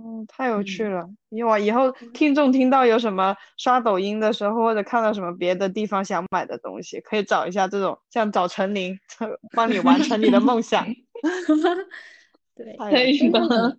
[0.01, 1.10] 嗯，太有趣嗯了！
[1.27, 8.97] 因为我以后听众听到有什么刷抖音的时候，或者看到什么别的地方想买的东西，可以找一下这种，像找陈琳，
[9.53, 10.88] 帮你完成你的梦想。
[12.55, 13.77] 对，太可以有趣了。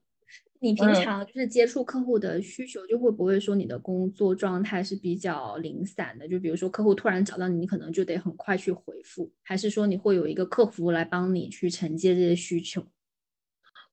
[0.62, 6.28] 你平嗯常就是接触客户的需求，就会不会说你的工作状态是比较零散的？
[6.28, 12.84] 就比如说客户突然找到你，你可能就得很快去回复，还是说你会有一个客服来帮你去承接这些需求？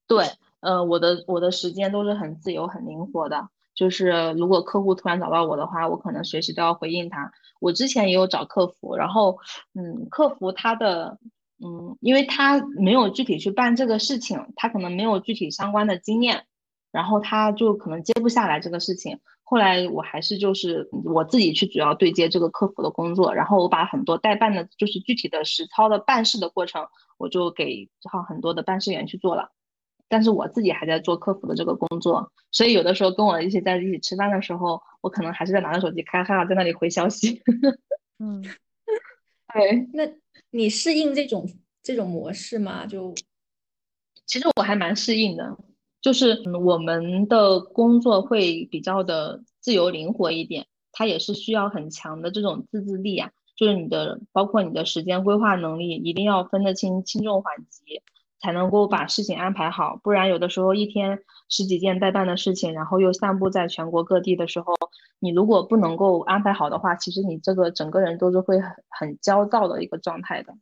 [0.07, 0.25] 对，
[0.60, 3.47] 呃，我的我的时间都是很自由、很灵活的。
[3.73, 7.31] 就是如果客户突然找到我的话，我可能随时都要回应他。
[7.62, 9.38] 我之前也有找客服，然后，
[9.73, 11.17] 嗯，客服他的，
[11.63, 16.45] 嗯，因为他没有具体去办这个事情，他可能没有具体相关的经验，
[16.91, 19.19] 然后他就可能接不下来这个事情。
[19.43, 26.85] 后来我还是就是我自己去主要对接这个客服的工作，然后我把很多代办的，就是具体的实操的办事的过程，
[27.17, 29.51] 我就给好很多的办事员去做了。
[30.09, 37.41] 但是我自己还在做客服的这个工作，所以有的时候跟我一起在一起吃饭的时候，我可能还是在拿着手机咔咔在那里回消息。
[38.19, 38.43] 嗯，
[39.53, 40.03] 对，那
[40.51, 41.49] 你适应这种
[41.81, 42.86] 这种模式吗？
[42.86, 43.13] 就
[44.25, 45.57] 其实我还蛮适应的，
[46.01, 58.01] 就是嗯我们的工作会比较的自由灵活一点，它也是需要很强的这种自制力啊，就是你的包括你的时间规划能力，一定要分得清轻重缓急，
[58.41, 64.73] 才能够把事情安排好，不然有的时候一天十几件待办的事情，然后又散布在全国各地的时候，
[65.19, 70.53] 你如果不能够安排好的话，其实你这个整个人都是会很很焦躁的一个状态的。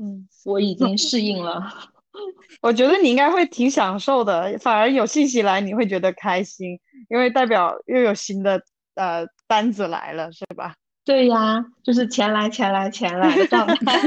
[0.00, 1.72] 嗯，我已经适应了。
[2.60, 8.62] 我觉得你应该会挺享受的，反而有信息来你会觉得开心，因为代表又有新的
[8.94, 10.74] 呃单子来了，是吧？
[11.04, 14.00] 对呀，就是钱来钱来钱来的状态。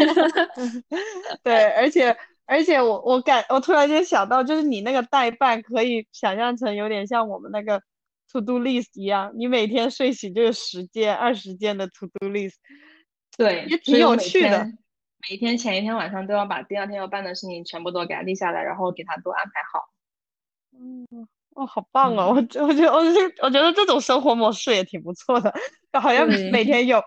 [1.44, 7.82] 对，而且而且我我感我突然间想到，就是你那个代办可以想象成有点像我们那个
[8.32, 12.56] to do list 一样，你每天睡醒就有十件、二十件的 to do list，
[13.38, 14.66] 对，也挺有趣的。
[15.30, 19.90] 每天前一天晚上都要把第二天要办的事情全部都给它立下来，然后给它都安排好。
[20.80, 21.28] 嗯。
[21.56, 22.28] 哦，好棒哦！
[22.30, 23.00] 我我觉得，我
[23.42, 25.54] 我觉得这种生活模式也挺不错的，
[25.94, 26.98] 好像每天有，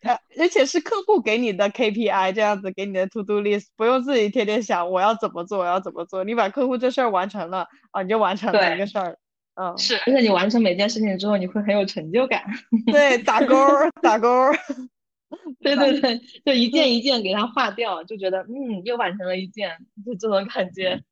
[0.00, 9.18] 呃，而且是客户给你的 KPI 这样子，给你的 To Do List，不用自己天天想我要怎么做，我要怎么做，你把客户这事儿完成了啊，你就完成了一个事儿。
[9.60, 12.44] 嗯，是，而且你完成每件事情之后，你会很有成就感。
[12.90, 13.54] 对，打勾，
[14.00, 14.28] 打勾。
[15.60, 21.02] 对对 对，就一件一件给它划掉，就觉得嗯，又完成了一件，就这种感觉。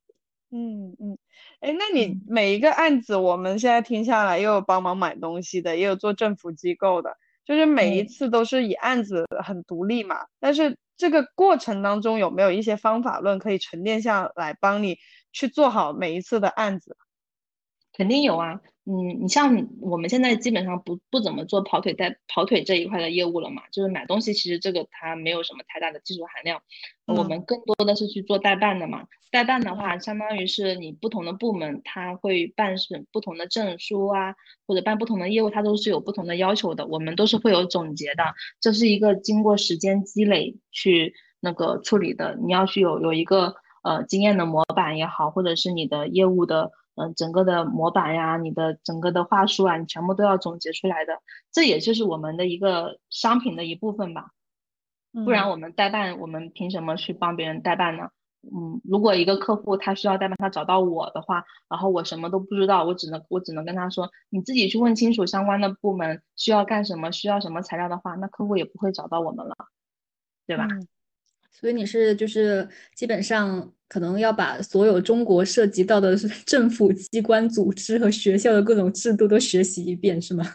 [0.51, 1.17] 嗯嗯。
[1.59, 10.25] 哎，那你每一个案子，我们现在听下来，又有帮忙买东西的，也有做政府机构的，就是每一次都是以案子很独立嘛。
[10.39, 14.97] 但是这个过程当中有没有一些方法论可以沉淀下来，帮你
[15.33, 16.95] 去做好每一次的案子？
[17.93, 18.61] 肯定有啊。
[18.89, 26.61] 嗯，你像我们现在基本上不不怎么做跑腿代跑腿这一块的业务了嘛，就是买东西，其实这个它没有什么太大的技术含量，
[27.05, 29.05] 我们更多的是去做代办的嘛。
[29.29, 38.23] 代办的话，相当于是你不同的部门，它会办是不同的证书啊，或者办不同的业务，它都是有不同的要求的，我们都是会有总结的，
[38.61, 46.71] 这是一个经过时间积累去那个处理的，你要去有有一个呃经验的模板也好，或者是你的业务的。
[46.97, 51.13] 嗯，整个的模板呀，你的整个的话术啊，你全部都要总结出来的，
[51.51, 54.31] 这也就是我们的一个商品的一部分吧。
[55.13, 58.09] 不然我们代办，我们凭什么去帮别人代办呢？
[58.43, 69.55] 嗯，如果一个客户他需要代办，他找到我的话，然后我什么都不知道，我只能我只能跟他说，你自己去问清楚相关的部门需要干什么，需要什么材料的话，那客户也不会找到我们了，
[70.47, 70.67] 对吧？
[71.59, 76.15] 所以你是就是基本上可能要把所有中国涉及到的
[76.45, 80.45] 政府机关、组织和学校的各种制度都学习一遍，是吗？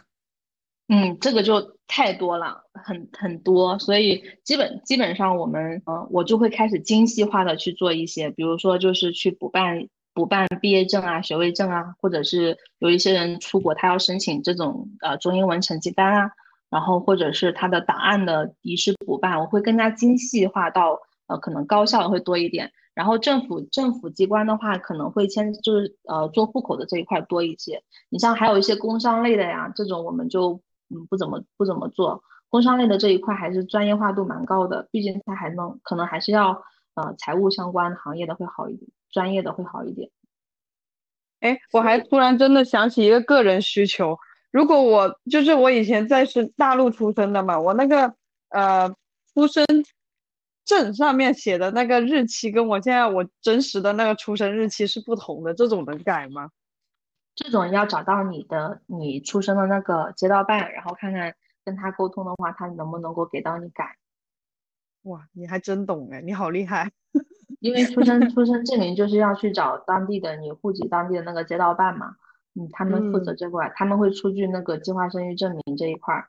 [0.86, 16.30] 嗯，这个就太多了，很很多，所以基本基本上我们嗯，我就会开始精细化的去做一些，比如说就是去补办补办毕业证啊、学位证啊，或者是有一些人出国他要申请这种呃中英文成绩单啊。
[16.72, 22.72] 然后或者是他的档案的遗失补办，我会更加精细化到呃可能高校会多一点。
[22.94, 27.82] 然后政府政府机关的话，可能会签就是呃做户口的这一块多一些。
[28.08, 32.24] 你像还有一些工商类的呀，这种我们就嗯不怎么不怎么做。
[32.48, 36.62] 工商类的这一块还是专业化度蛮高的，毕竟它还能可能还是要
[36.94, 40.10] 呃财务相关行业的会好一点，专业的会好一点。
[41.40, 44.16] 哎，我还突然真的想起一个个人需求。
[44.52, 48.14] 如果我就是我以前在是大陆出生的嘛，我那个
[48.50, 48.94] 呃
[49.34, 49.64] 出生
[50.64, 56.50] 证上面写的那个日期跟我现在我真实的那个出生日期是不同的，这种能改吗？
[57.34, 61.34] 这种要找到你的你出生的那个街道办，然后看看
[61.64, 63.96] 跟他沟通的话，他能不能够给到你改。
[65.04, 66.92] 哇，你还真懂哎，你好厉害！
[67.58, 72.16] 因为出生 出生证明就是要去找当地的你户籍当地的那个街道办嘛。
[72.54, 76.28] 嗯，他们负责这块，他们会出具那个计划生育证明这一块儿，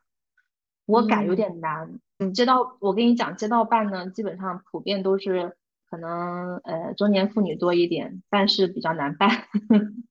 [0.86, 2.00] 我改有点难。
[2.20, 5.58] 嗯，街道，我跟你讲，街道办呢，基本上普遍都是
[5.90, 9.30] 可能呃中年妇女多一点，但是比较难办。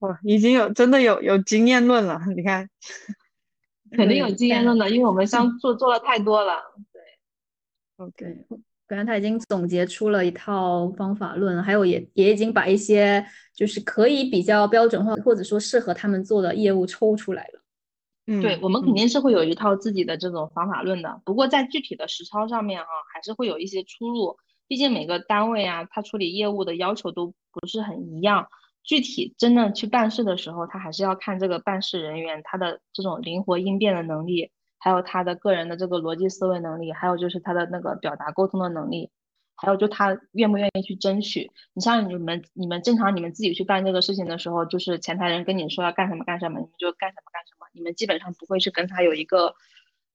[0.00, 2.68] 哇，已经有真的有有经验论了，你看，
[3.96, 6.74] 肯定有经验论的，因为我们像做做了太多了。
[6.92, 7.02] 对
[8.04, 8.46] ，OK。
[8.88, 17.62] 刚才他已经总结出了一套方法论，还有也也已经把一些就是可以比较标准化或者说适合他们做的业务抽出来了。
[18.26, 24.36] 嗯，对我们肯定是会有一套自己的这种方法论的，不过在具体的实操上面哈，还是会有一些出入。
[24.68, 28.48] 毕竟每个单位啊，他处理业务的要求都不是很一样，
[28.82, 34.50] 具体真正去办事的时候，他还是要看这个办事人员他的这种灵活应变的能力。
[34.78, 39.10] 还有他的个人的这个逻辑思维能力，还有就是他的那个表达沟通的能力，
[39.56, 41.50] 还有就他愿不愿意去争取。
[41.72, 49.54] 你像你们，你们正常你们自己去办这个事情的时候，就是前台人跟你说要干什么干什么，你们就干什么干什么，你们基本上不会去跟他有一个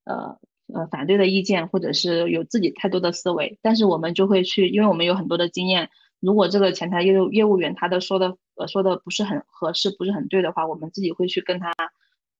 [0.04, 0.38] 呃
[0.72, 3.58] 呃反对的意见，或者是有自己太多的思维。
[3.62, 5.90] 但是我们就会去，因为我们有很多的经验，
[6.20, 11.72] 如果这个前台业务业务员他的说的呃说的不是很合适，不是很对的话，我们自己会去跟他。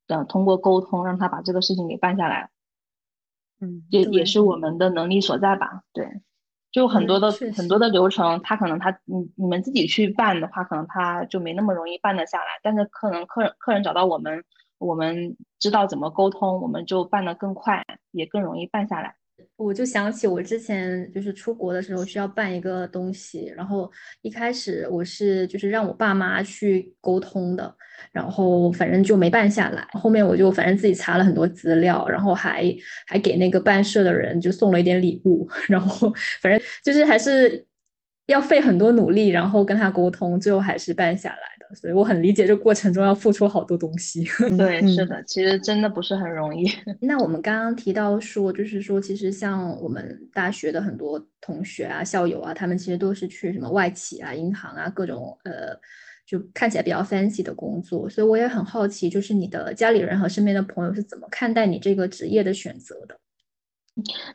[0.09, 2.51] 呃，通过沟通让他把这个事情给办下来，
[3.61, 5.85] 嗯，也也是我们的能力所在吧？
[5.95, 6.21] 对，
[6.73, 12.47] 就很多的很多的流程，他可能他你你们自己去办的话，可能他就没那么容易办得下来。
[12.63, 14.43] 但是可能客人客人找到我们，
[14.79, 19.17] 我们知道怎么沟通，我们就办得更快，也更容易办下来。
[19.63, 23.91] 我就想起我之前就是出国的时候需要办一个东西，然后
[24.23, 27.75] 一开始我是就是让我爸妈去沟通的，
[28.11, 29.87] 然后反正就没办下来。
[29.93, 32.75] 后面我就反正自己查了很多资料，然后还
[33.07, 37.65] 还给那个办事的人就送了一点礼物， 然后反正就是还是
[38.27, 41.75] 要费很多努力，然后跟他沟通，最后还是办下来的。
[41.75, 44.25] 所以我很理解这过程中要付出好多东西。
[44.57, 46.71] 对，是的，其实真的不是很容易。
[47.01, 55.75] 那我们刚刚提到说，就是说，其实像我们大学的很多同学啊、校友啊，他们其实都是去什么外企啊、银行啊各种呃，
[56.27, 58.09] 就看起来比较 fancy 的工作。
[58.09, 63.17] 所以我也很好奇，就是你的家里人和身边的朋友是怎么看待你这个职业的选择的？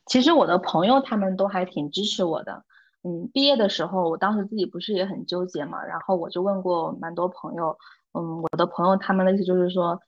[0.07, 2.63] 其实我的朋友他们都还挺支持我的。
[3.07, 7.77] 嗯，毕业的时候，我当时自己不是也很纠结嘛，然后我就问过蛮多朋友，
[8.11, 10.01] 嗯，我的朋友他们的意思就是说，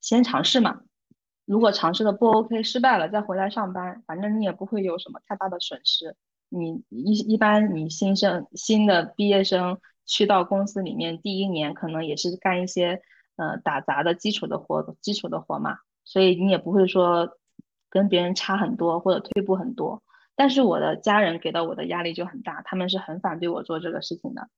[0.00, 0.80] 先尝试嘛，
[1.44, 6.16] 如果尝试的不 OK，失败了再回来上班，反正你也不会有什么太大的损失。
[6.48, 13.02] 你一一般你新生新的毕业生去到公司里面，第一年可能也是干一些
[13.36, 17.36] 呃打杂的基础的活，基础的活嘛，所以你也不会说
[17.90, 20.02] 跟别人差很多或者退步很多。
[20.38, 24.48] 但是我的家人给到我的压力就很大，他们是很反对我做这个事情的，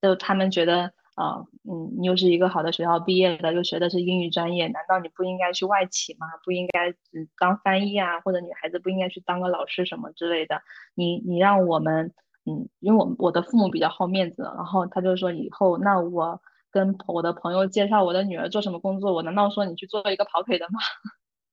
[0.00, 6.28] 就他们觉得，啊，嗯，你又是一个好的学校毕业的，又学的是英语专业，难道你不应该去外企吗？
[6.44, 6.94] 不应该
[7.36, 8.20] 当翻译啊？
[8.20, 10.62] 或者女孩子不应该去当个老师什么之类的？
[10.94, 12.12] 你你让我们，
[12.46, 20.78] 嗯，因为我我的父母比较好面子，然后他就说以后那我跟我的朋友介绍我的女儿做什么工作，我难道说你去做一个跑腿的吗？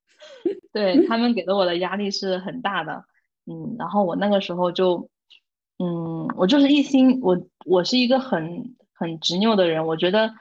[0.71, 3.05] 对他们给的我的压力是很大的。
[3.45, 5.09] 嗯，然后我那个时候就，
[5.79, 10.31] 嗯，我就是一心，我我是一个很很执拗的人，我觉得，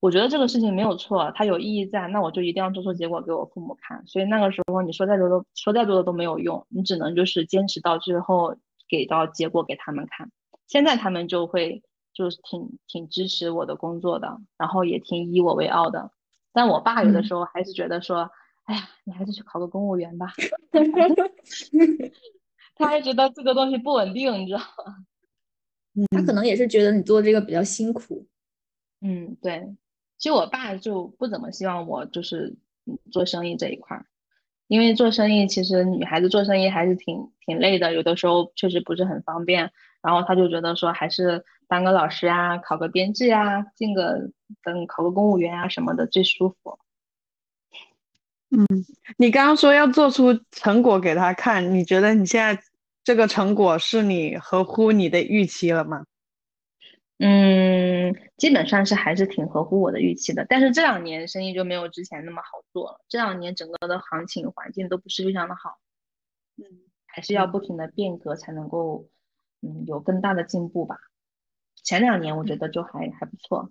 [0.00, 4.06] 我觉得这个事情没有错，它有意义在，那我就一定要做出结果给我父母看。
[4.06, 8.56] 所以那个时候你说再多都说再多的都没有用，你只能就是坚持到最后
[8.88, 10.30] 给到结果给他们看。
[10.66, 11.82] 现在他们就会
[12.12, 16.10] 就是挺挺支持我的工作的，然后也挺以我为傲的。
[16.52, 18.30] 但我爸有的时候还是觉得说。
[18.66, 20.32] 哎呀，你还是去考个公务员吧。
[22.76, 25.06] 他还觉得这个东西不稳定，你知道吗？
[26.10, 28.26] 他可能也是觉得你做这个比较辛苦。
[29.00, 29.74] 嗯，对。
[30.18, 32.56] 其实我爸就不怎么希望我就是
[33.10, 34.06] 做生意这一块儿，
[34.66, 39.70] 因为做生意其实女孩子做生意还是挺挺累的，有的时候确实不是很方便。
[40.02, 44.30] 然后他就觉得说，还是当个老师啊，考个编制啊，进个
[44.62, 46.78] 等考个公务员啊什么的最舒服。
[48.50, 48.64] 嗯，
[49.16, 52.62] 你刚刚说要做出成果给他看，你觉得你现在
[53.02, 56.04] 这个成果是你合乎你的预期了吗？
[57.18, 65.78] 嗯，基本上是还是挺合乎我的预期的，但是这两年生意就没有之前那么好做了，这两年整个的行情环境都不是非常的好，
[66.58, 66.64] 嗯，
[67.06, 69.08] 还是要不停的变革才能够，
[69.62, 70.98] 嗯，有更大的进步吧。
[71.82, 73.70] 前两年我觉得就还还不错，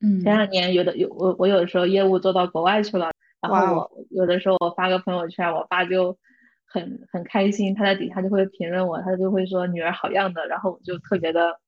[0.00, 3.12] 嗯，前两年有的有我我有的时候业务做到国外去了。
[3.40, 6.18] 然后我有的时候我发个朋友圈，我爸就
[6.64, 11.60] 很很开心，他在底下就会评论我，他就会说女儿好样的，然后我就特别的，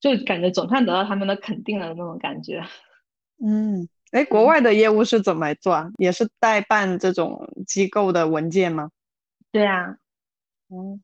[0.00, 2.64] 就感觉总算得到他们的肯定了那种感觉。
[3.44, 5.90] 嗯，哎，国外的业务是怎么做啊？
[5.98, 8.90] 也是代办这种机构的文件吗？
[9.52, 9.96] 对啊，
[10.70, 11.02] 嗯，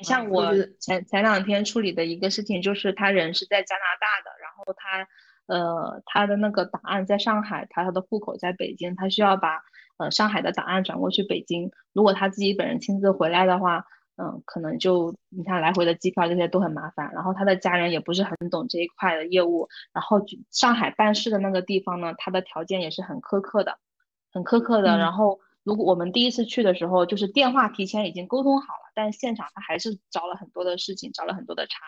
[0.00, 5.08] 像我前前两天处理的一个事情，就是他人是在加拿大的，然后他。
[5.48, 9.62] 呃，他的那个档案在上海，他他的户口在北京，他需要把
[9.96, 11.70] 呃上海的档案转过去北京。
[11.94, 13.86] 如果他自己本人亲自回来的话，
[14.16, 17.10] 嗯，可能就你看来回的机票这些都很麻烦。
[17.14, 19.68] 然后他的家人也不是很懂这一块的业务。
[19.94, 20.20] 然后
[20.50, 23.78] 上海办事的那个地方呢，他的条件也是很苛刻的，
[24.30, 24.98] 很苛刻的。
[24.98, 31.78] 然后如果我们第一次去的时候，就是电话提前已经沟通好了，但现场他还是找了很多的事情，找了很多的茬。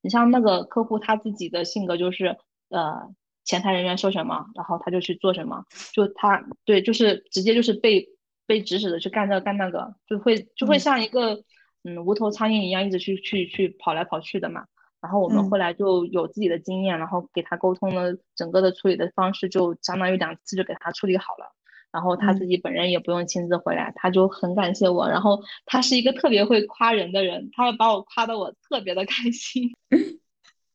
[0.00, 2.38] 你像那个客户他自己的性格就是。
[2.68, 3.14] 呃，
[3.44, 8.08] 前台人员说什么，然后他就去做什么，就他对，就是直接就是被
[8.46, 11.42] 被指使的去干这干那个，就会就会像一个
[11.84, 14.64] 嗯无头苍蝇一样，一直去去去跑来跑去的嘛。
[15.00, 21.52] 然后我们后来就有自己的经验，然后给他沟通了整个的处理的方式，就相当于两次就给他处理好了。
[21.92, 25.08] 然后他自己本人也不用亲自回来，他就很感谢我。
[25.08, 29.70] 然后他是一个特别会夸人的人，他把我夸的我特别的开心。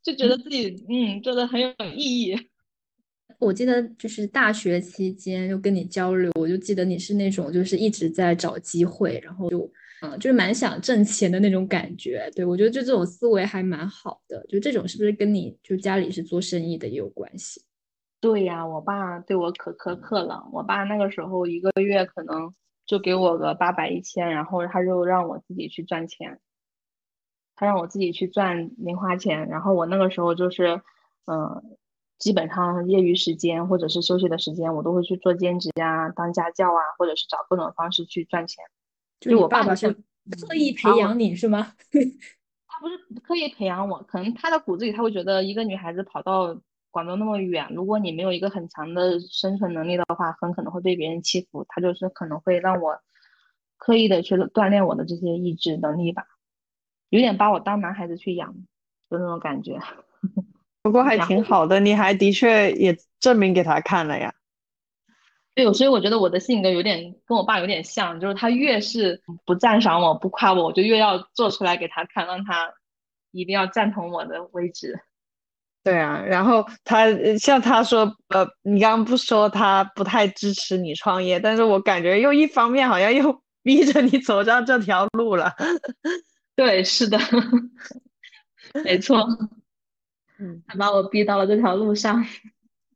[0.04, 2.36] 就觉得自己嗯做的很有意义。
[3.39, 9.72] 我记得就是大学期间就跟你交流，我就记得你是那种就是一直在找机会，然后就
[10.04, 12.30] 嗯，就是蛮想挣钱的那种感觉。
[12.36, 14.45] 对我觉得就这种思维还蛮好的。
[14.47, 17.62] 就这种是不是跟你就家里是做生意的也有关系？
[18.20, 20.47] 对呀，我爸对我可苛刻了。
[20.54, 22.54] 我爸那个时候一个月可能
[22.86, 26.39] 就给我个八百一千，然后他就让我自己去赚钱，
[27.62, 29.47] 他让我自己去赚零花钱。
[29.47, 30.82] 然后我那个时候就是，
[31.26, 31.78] 嗯，
[32.18, 38.66] 基本上业余时间或者是休息的时间，我都会去做兼职呀，当家教啊，或者是找各种方式去赚钱。
[39.20, 41.74] 就我爸爸是刻意培养你是吗？
[42.68, 46.59] 他不是刻意培养我，可能他的骨子里他会觉得一个女孩子跑到。
[46.93, 51.66] 广州那么远，如果你没有一个很强的生存能力的话，很可能会被别人欺负。
[51.70, 52.99] 他就是可能会让我
[53.78, 56.26] 刻意的去锻炼我的这些意志能力吧，
[57.12, 58.53] 有点把我当男孩子去养，
[59.09, 59.80] 的那种感觉。
[60.82, 64.34] 不过 还挺好的，你还的确也证明给他看了呀。
[65.53, 72.74] 对，所以我觉得我的性格有点跟我爸有点像，就是他越是不赞赏我、不夸我，我就越要做出来给他看，让他
[73.32, 75.01] 一定要赞同我的位置。
[75.84, 77.07] 对啊，然后他
[77.38, 85.53] 像他说，呃，你刚刚不说他不太支持你创业，但是我感觉又一方面好像又 逼着你走上这条路了。
[86.62, 87.18] 对，是的，
[88.84, 89.18] 没错，
[90.38, 92.24] 嗯，他把我逼到了这条路上。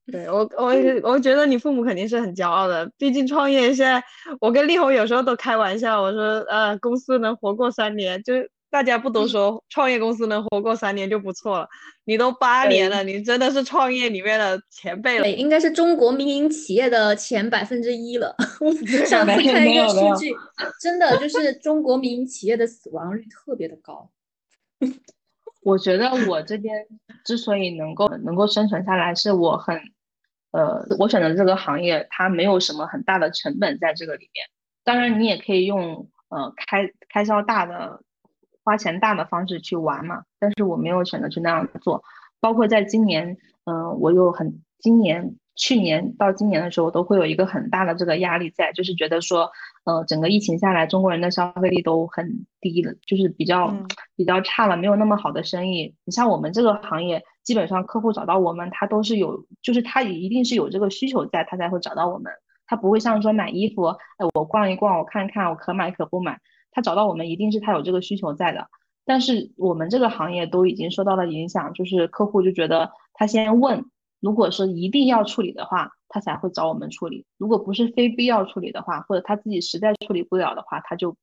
[0.06, 4.04] 对我，我我觉得你父母肯定是很骄傲的，毕竟创业现在，
[4.40, 8.34] 我跟丽红有时候都开玩笑，我说，呃，公司能活过三年就。
[8.76, 11.70] 大家不都说创业公司能活过三年就不错了？
[12.04, 15.30] 你都八年了，你真的是创业里面的前辈了。
[15.32, 18.36] 应该是中国民营企业的前百分之一了。
[19.08, 20.36] 上次看一个数据，
[20.82, 24.12] 真的就是中国民营企业的死亡率特别的高。
[25.64, 26.86] 我觉得我这边
[27.24, 29.80] 之所以能够能够生存下来，是我很
[30.52, 34.46] 呃，我选择这个行业，它没有什么很大的成本在这个里面。
[34.84, 38.02] 当然，你也可以用呃开开销大的。
[38.66, 42.04] 花钱大的方式去玩嘛，但是我没有选择去那样做。
[42.42, 49.52] 包括在今年，嗯，我又很今年、去年到今年的时候，都会有一个很大的这个压力在，就是觉得说，
[49.86, 53.74] 呃，整个疫情下来，中国人的消费力都很低了，就是比较
[54.16, 55.96] 比较差了，没有那么好的生意。
[56.04, 62.32] 你像我们这个行业，基本上客户找到我们，他都是有，就是他也一定是有这个需求在，他才会找到我们。
[62.68, 63.86] 他不会像说买衣服，
[64.18, 66.40] 哎，我逛一逛，我看看，我可买可不买。
[66.76, 68.68] 他找到我们，一定是他有这个需求在的。
[69.06, 73.86] 但是我们这个行业都已经受到了影响，就是客户就觉得他先问，
[74.20, 81.16] 如果是一定要处理的话，他才会找我们处理；如果不是非必要处理的话，或者他自己实在处理不了的话，他就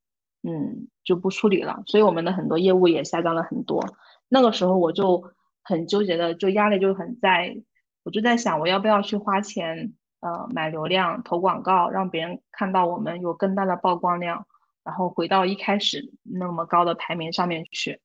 [0.42, 1.82] 嗯就不处理了。
[1.86, 3.84] 所以我们的很多业务也下降了很多。
[4.28, 5.22] 那个时候我就
[5.62, 7.58] 很纠结的，就压力就很在，
[8.04, 14.46] 我就在想，我要不要去花钱呃买流量投广告，让别人看到我们有更大的曝光量。
[14.84, 18.00] 然后回到一开始那么高的排名上面去，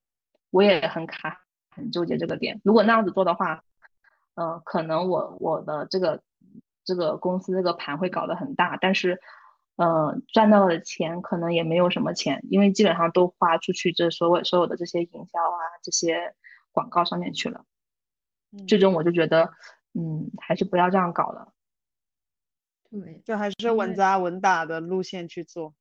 [0.51, 2.61] 我也很卡，很纠结这个点。
[2.63, 3.63] 如果那样子做的话，
[4.35, 6.21] 嗯，可能我我的这个
[6.83, 9.19] 这个公司这个盘会搞得很大，但是，
[9.77, 16.35] 嗯，赚到的钱可能也没有什么钱，因为基本上都花出去这所有所有的这些营销啊这些
[16.71, 17.65] 广告上面去了。
[18.67, 19.51] 最终我就觉得，
[19.93, 21.53] 嗯，还是不要这样搞了。
[22.89, 25.73] 对，就还是稳扎稳打的路线去做。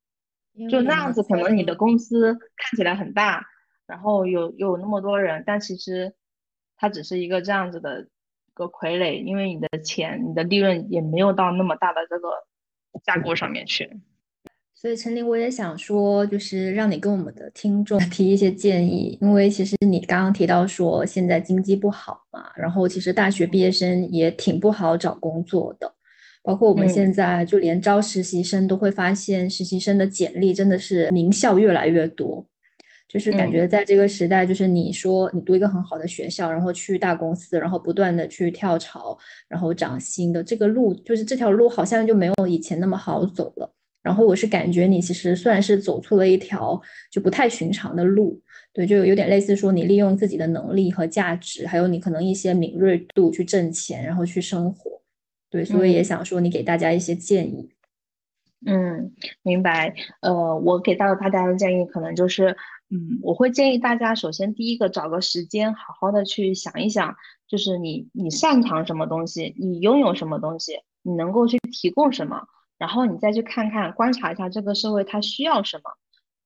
[0.69, 3.45] 就那样子，可能你的公司看起来很大，
[3.85, 6.13] 然后有有那么多人，但其实
[6.75, 8.07] 它只是一个这样子的
[8.53, 12.29] 个傀儡，因为你的钱、你的利润也没有到那么大的这个
[13.03, 13.89] 架构上面去。
[14.73, 25.91] 所以陈琳，我也想说，就是让你跟我们的听众提一些建议，因为其实你刚刚提到说现在经济不好嘛，然后其实大学毕业生也挺不好找工作的。
[26.47, 32.47] 包括我们现在就连招实习生都会发现，实习生的简历真的是名校越来越多，
[33.09, 39.17] 就是感觉在这个时代，就是你说你读一个很好的学校，然后去大公司，然后不断的去跳槽，
[39.49, 43.69] 然后涨薪的这个路，就是这条路好像就没有以前那么好走了。
[44.01, 46.81] 然后我是感觉你其实算是走错了一条
[47.11, 48.39] 就不太寻常的路，
[48.71, 54.91] 对，就有点类似说你利用自己的能力和价值，还有你可能一些敏锐度去挣钱，然后去生活。
[55.49, 57.69] 对，所以也想说你给大家一些建议。
[58.65, 59.93] 嗯，明白。
[60.21, 62.57] 呃，我给到大家的建议可能就是，
[62.89, 67.15] 嗯，我会建议大家首先第一个找个时间，好好的去想一想，
[67.47, 72.47] 就是你你擅长什么东西，你拥有什么东西，你能够去提供什么，
[72.79, 75.91] 然后你再去看看观察一下这个社会它需要什么，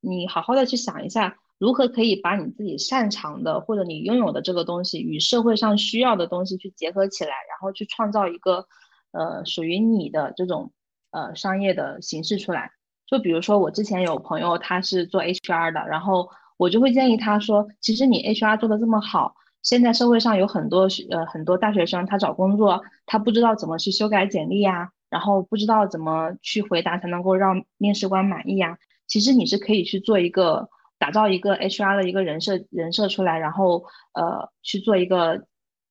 [0.02, 8.68] 你好好的去想一下，如何可以把你自己擅长的或者你拥有的这个东西与社会上需要的东西去结合起来，然后去创造一个。
[9.12, 10.72] 呃，属于你的这种
[11.12, 12.72] 呃商业的形式出来，
[13.08, 28.78] 就比如说我之前有朋友他是做 HR 的，然后我就会建议他说，其实你 HR 做的这么好，现在社会上有很多呃很多大学生他找工作他不知道怎么去修改简历呀，然后不知道怎么去回答才能够让面试官满意呀。
[29.08, 33.84] 其实你是可以去做一个打造一个 HR 的一个人设人设出来，然后
[34.14, 35.46] 呃去做一个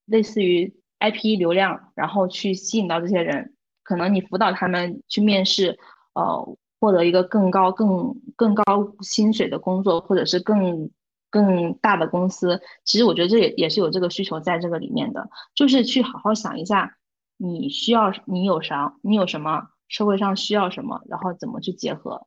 [0.07, 5.79] 类似于 IP 流量，然后去吸引到这些人，可能你辅导他们去面试，
[6.15, 8.65] 呃获得一个更高更更高
[9.01, 10.91] 薪水的工作，或者是更
[11.31, 12.61] 更大的公司。
[12.85, 16.97] 其实我觉得这也也是有这个需求在这个里面的，就是去好好想一下
[17.37, 22.27] 你需要你有啥你有什么社会上需要什么，然后怎么去结合。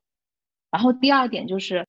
[0.72, 1.86] 然后第二点就是，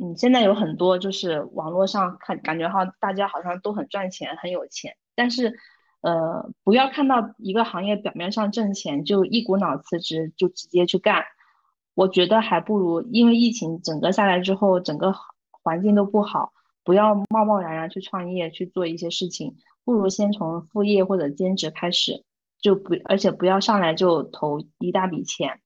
[0.00, 4.96] 嗯，现在有很多就是网络上看感觉哈，大家好像都很赚钱，很有钱。
[5.14, 5.58] 但是，
[6.02, 11.24] 呃，不要看到一个行业表面上挣钱就一股脑辞职就直接去干。
[11.94, 15.14] 我觉得还不如，因为疫情整个下来之后，整个
[15.50, 16.52] 环境都不好，
[16.84, 22.24] 不要贸贸然然去创业去做一些事情，不如先从副业或者兼职开始，
[22.60, 25.60] 就不而且不要上来就投一大笔钱。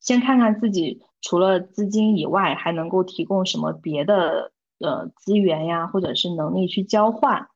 [0.00, 7.48] 先看看自己除了资金以外，还能够提供什么别的呃资源呀，或者是能力去交换。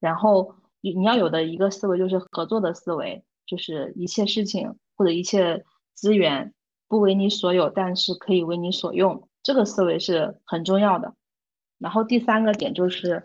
[0.00, 5.64] 然后你你要有的一个思维就是合作的思维，就是一切事情或者一切
[5.94, 6.52] 资源
[6.88, 11.14] 不为你所有，但是可以为你所用，这个思维是很重要的。
[11.78, 13.24] 然后第三个点就是，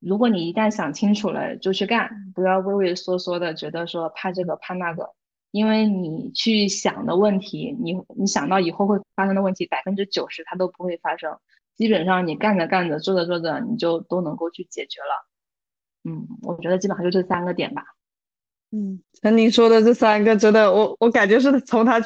[0.00, 5.14] 如果你一旦想清楚了就去干，不要畏畏缩缩的觉得说怕这个怕那个。
[5.52, 11.38] 因为你去想的问题，你你想到以后会发生的问题，百分之九十它都不会发生。
[11.76, 15.26] 基本上你干着干着，做着做着，你就都能够去解决了。
[16.06, 17.82] 嗯，我觉得基本上就这三个点吧。
[18.70, 22.00] 嗯，陈宁说的这三个，真的，我我感觉是从他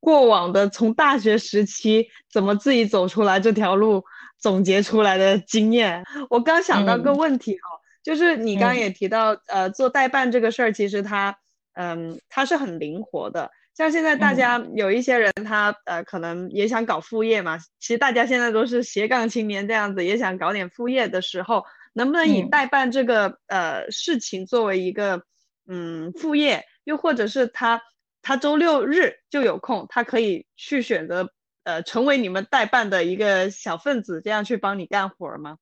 [0.00, 4.04] 过往的从大学时期怎么自己走出来这条路
[4.38, 6.04] 总结出来的经验。
[6.30, 7.68] 我刚想到个问题哈，
[8.02, 11.38] 就是你刚刚也提到，呃，做代办这个事儿，其实他。
[11.78, 13.50] 嗯，它是很灵活的。
[13.76, 17.58] 像现在大家有一些人，他呃可能也想搞副业嘛。
[17.58, 21.66] 其实大家现在都是斜杠青年这样子，也想搞点副业的时候，
[21.96, 25.24] 能不能以代办这个呃事情作为一个
[25.66, 26.64] 嗯副业？
[26.84, 27.80] 又或者是他
[28.20, 31.30] 他周六日就有空，他可以去选择
[31.64, 35.56] 呃成为你们代办的一个小分子，这样去帮你干活吗？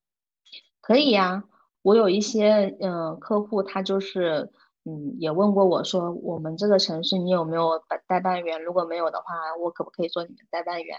[0.80, 1.44] 可以呀，
[1.82, 4.50] 我有一些嗯客户，他就是。
[4.86, 8.62] 嗯，也问过我说，我们这个城市你有没有代代办员？
[8.62, 10.98] 如果没有的话，我可不可以做你们代办员？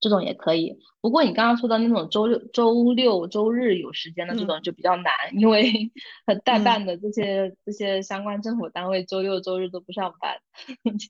[0.00, 0.78] 这种也可以。
[1.00, 5.90] 不过你刚刚说的那种周六、周六、周日有时间的这种就比较难，因为
[6.44, 10.36] 代办的这些这些相关政府单位周六周日都不上班，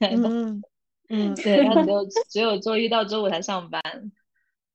[0.01, 0.63] 嗯
[1.09, 3.83] 嗯， 对，他只有 只有周一到周五才上班。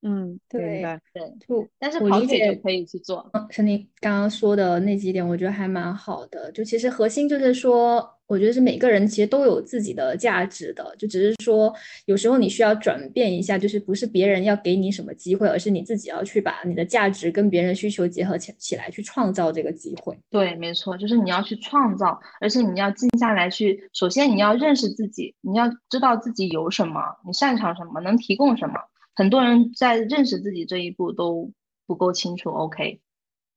[0.01, 0.81] 嗯，对
[1.13, 3.29] 对，就但是跑腿就可以去做。
[3.49, 6.49] 是你刚刚说的那几点，我觉得还蛮好的。
[6.53, 11.73] 就其实核心就是说，我觉得是每个人其实都有自己的价值的，就只是说
[12.05, 20.17] 有时候你需要转变一下，就是不是别人要给你什么机会，而是你自己要去把你的价值跟别人需求结合起起来，去创造这个机会。
[20.29, 28.75] 对，没错，就是你要去创造，而且你要静下来去，首先你要认识自己，你要知道自己有什么，你擅长什么，能提供什么。
[29.19, 31.51] 很多人在认识自己这一步都
[31.85, 33.01] 不够清楚，OK，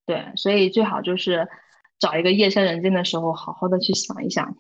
[0.07, 1.47] 对，所以最好就是
[2.01, 4.57] 找一个夜深人静的时候，好好的去想一想。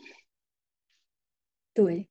[1.75, 2.07] 对，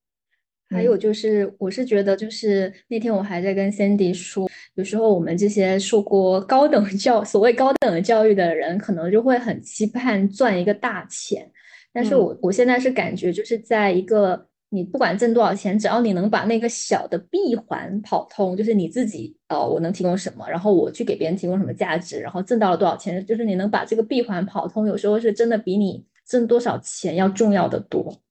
[0.70, 11.50] 还有就是，我是觉得，就是那天我还在跟 Sandy 说，有时候我们这些受过高等教，所谓高等教育的人，可能就会很期盼赚一个大钱，
[11.94, 14.51] 但是我我现在是感觉，就是在一个。
[14.74, 28.22] 你不管挣多少钱，只要你能把那个小的闭环跑通，就是你自己，呃，我能提供什么，然后我去给别人提供什么价值，然后挣到了多少钱，就是你能把这个闭环跑通，有时候是真的比你挣多少钱要重要的多。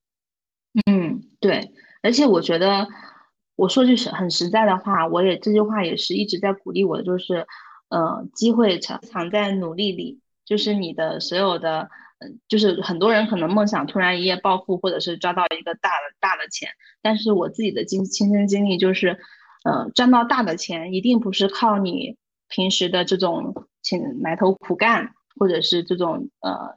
[0.87, 1.73] 嗯，对，
[2.03, 2.89] 而且我觉得，
[3.55, 7.47] 我说句实很实在的话，我也这句话也是一直在鼓励我的，就是，
[7.91, 11.91] 呃，机会藏藏在努力里，就是你的所有的。
[12.49, 16.69] 就是很多人可能梦想突然一夜暴富，或者是赚到一个大的大的钱，
[17.01, 19.19] 但是我自己的经亲身经历就是，
[19.65, 22.17] 呃，赚到大的钱一定不是靠你
[22.49, 26.77] 平时的这种请埋头苦干，或者是这种呃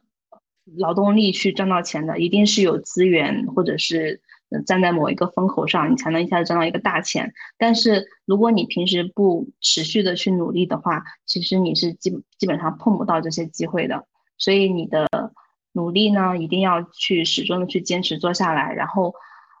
[0.78, 4.22] 劳动力去赚到钱的，一定是有资源或者是
[4.66, 7.34] 站在某一个风口上，你才能一下子赚到一个大钱。
[7.58, 14.06] 但是如果你平时不持续的去努力的话，其实你是基基本上碰不到这些机会的。
[14.36, 15.08] 所以你的
[15.72, 19.14] 努力呢，一定要去始终的去坚持做下来，然后，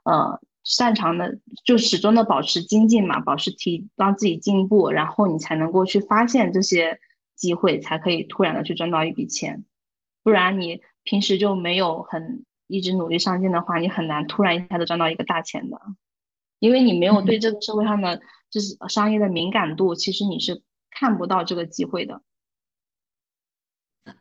[0.04, 6.98] 呃，擅长的，就始终的保持精进嘛，保持提让自己进步，然后你才能够去发现这些
[7.34, 9.64] 机会，才可以突然的去赚到一笔钱。
[10.22, 15.78] 不然你平时就没有很一直努力上进的话，你很难突然一下子赚到一个大钱的，
[16.60, 18.20] 因为你没有对这个社会上的
[18.50, 22.22] 就是商业的敏感度，其实你是看不到这个机会的。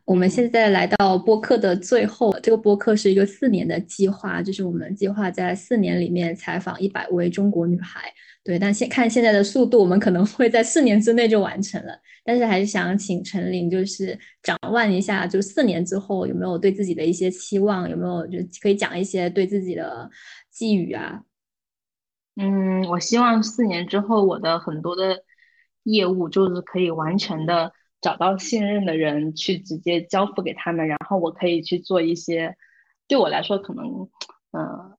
[0.05, 8.01] 我们现在来到播客的最后，这个播客是一个四年的计划，就是我们计划在四年里面采访一百位中国女孩。
[8.43, 11.97] 对，但现看现在的速度，我们可能会在四年之内就完成了。
[12.25, 20.09] 但是还是想请陈琳，就是展望一下，就四年之后有没有对自己的一些期望，有没有就可以讲一些对自己的
[20.51, 21.23] 寄语啊？
[22.35, 25.23] 嗯，我希望四年之后，我的很多的
[25.83, 27.73] 业务就是可以完成的。
[28.03, 32.57] 找到信任的人去直接交付给他们，然后我可以去做一些
[33.07, 34.09] 对我来说可能
[34.51, 34.97] 嗯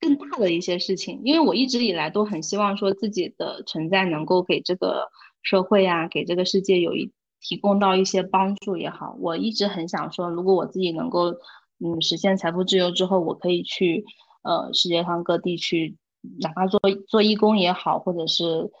[0.00, 5.08] 更大的一些事情，因为我一直以来都很希望说自己的存在能够给这个
[5.42, 11.32] 社会啊，给这个世界有一提供到一些帮助也好，我一直很想说，如果我自己能够
[11.78, 14.04] 嗯实现财富自由之后，我可以去
[14.42, 15.96] 呃世界上各地去，
[16.40, 18.72] 哪怕做做义工也好，或者是。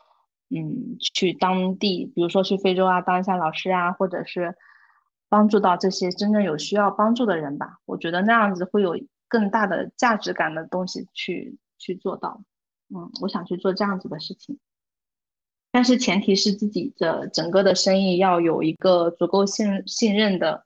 [0.52, 4.56] 嗯，去当地，比如说去非洲啊，当一下老师啊，或者是
[5.28, 7.78] 帮助到这些真正有需要帮助的人吧。
[7.86, 8.98] 我觉得那样子会有
[9.28, 12.42] 更大的价值感的东西去去做到。
[12.92, 14.58] 嗯，我想去做这样子的事情，
[15.70, 20.64] 但是前提是自己的整个的生意要有一个足够信信任的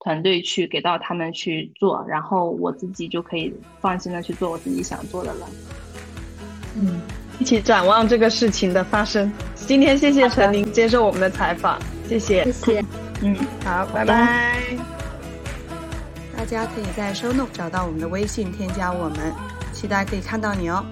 [0.00, 5.46] 团队去给到他们去做，然后我自己就可以放心的去做我自己想做的了。
[6.74, 7.21] 嗯。
[7.42, 9.28] 一起展望这个事情的发生。
[9.56, 11.76] 今天谢谢陈琳接受我们的采访，
[12.08, 12.84] 谢谢，谢谢，
[13.20, 14.60] 嗯，好，拜拜。
[16.36, 19.34] 大家可以在 ShowNote 找到我们的微信，添加我们，
[19.72, 20.84] 期待可以看到你哦。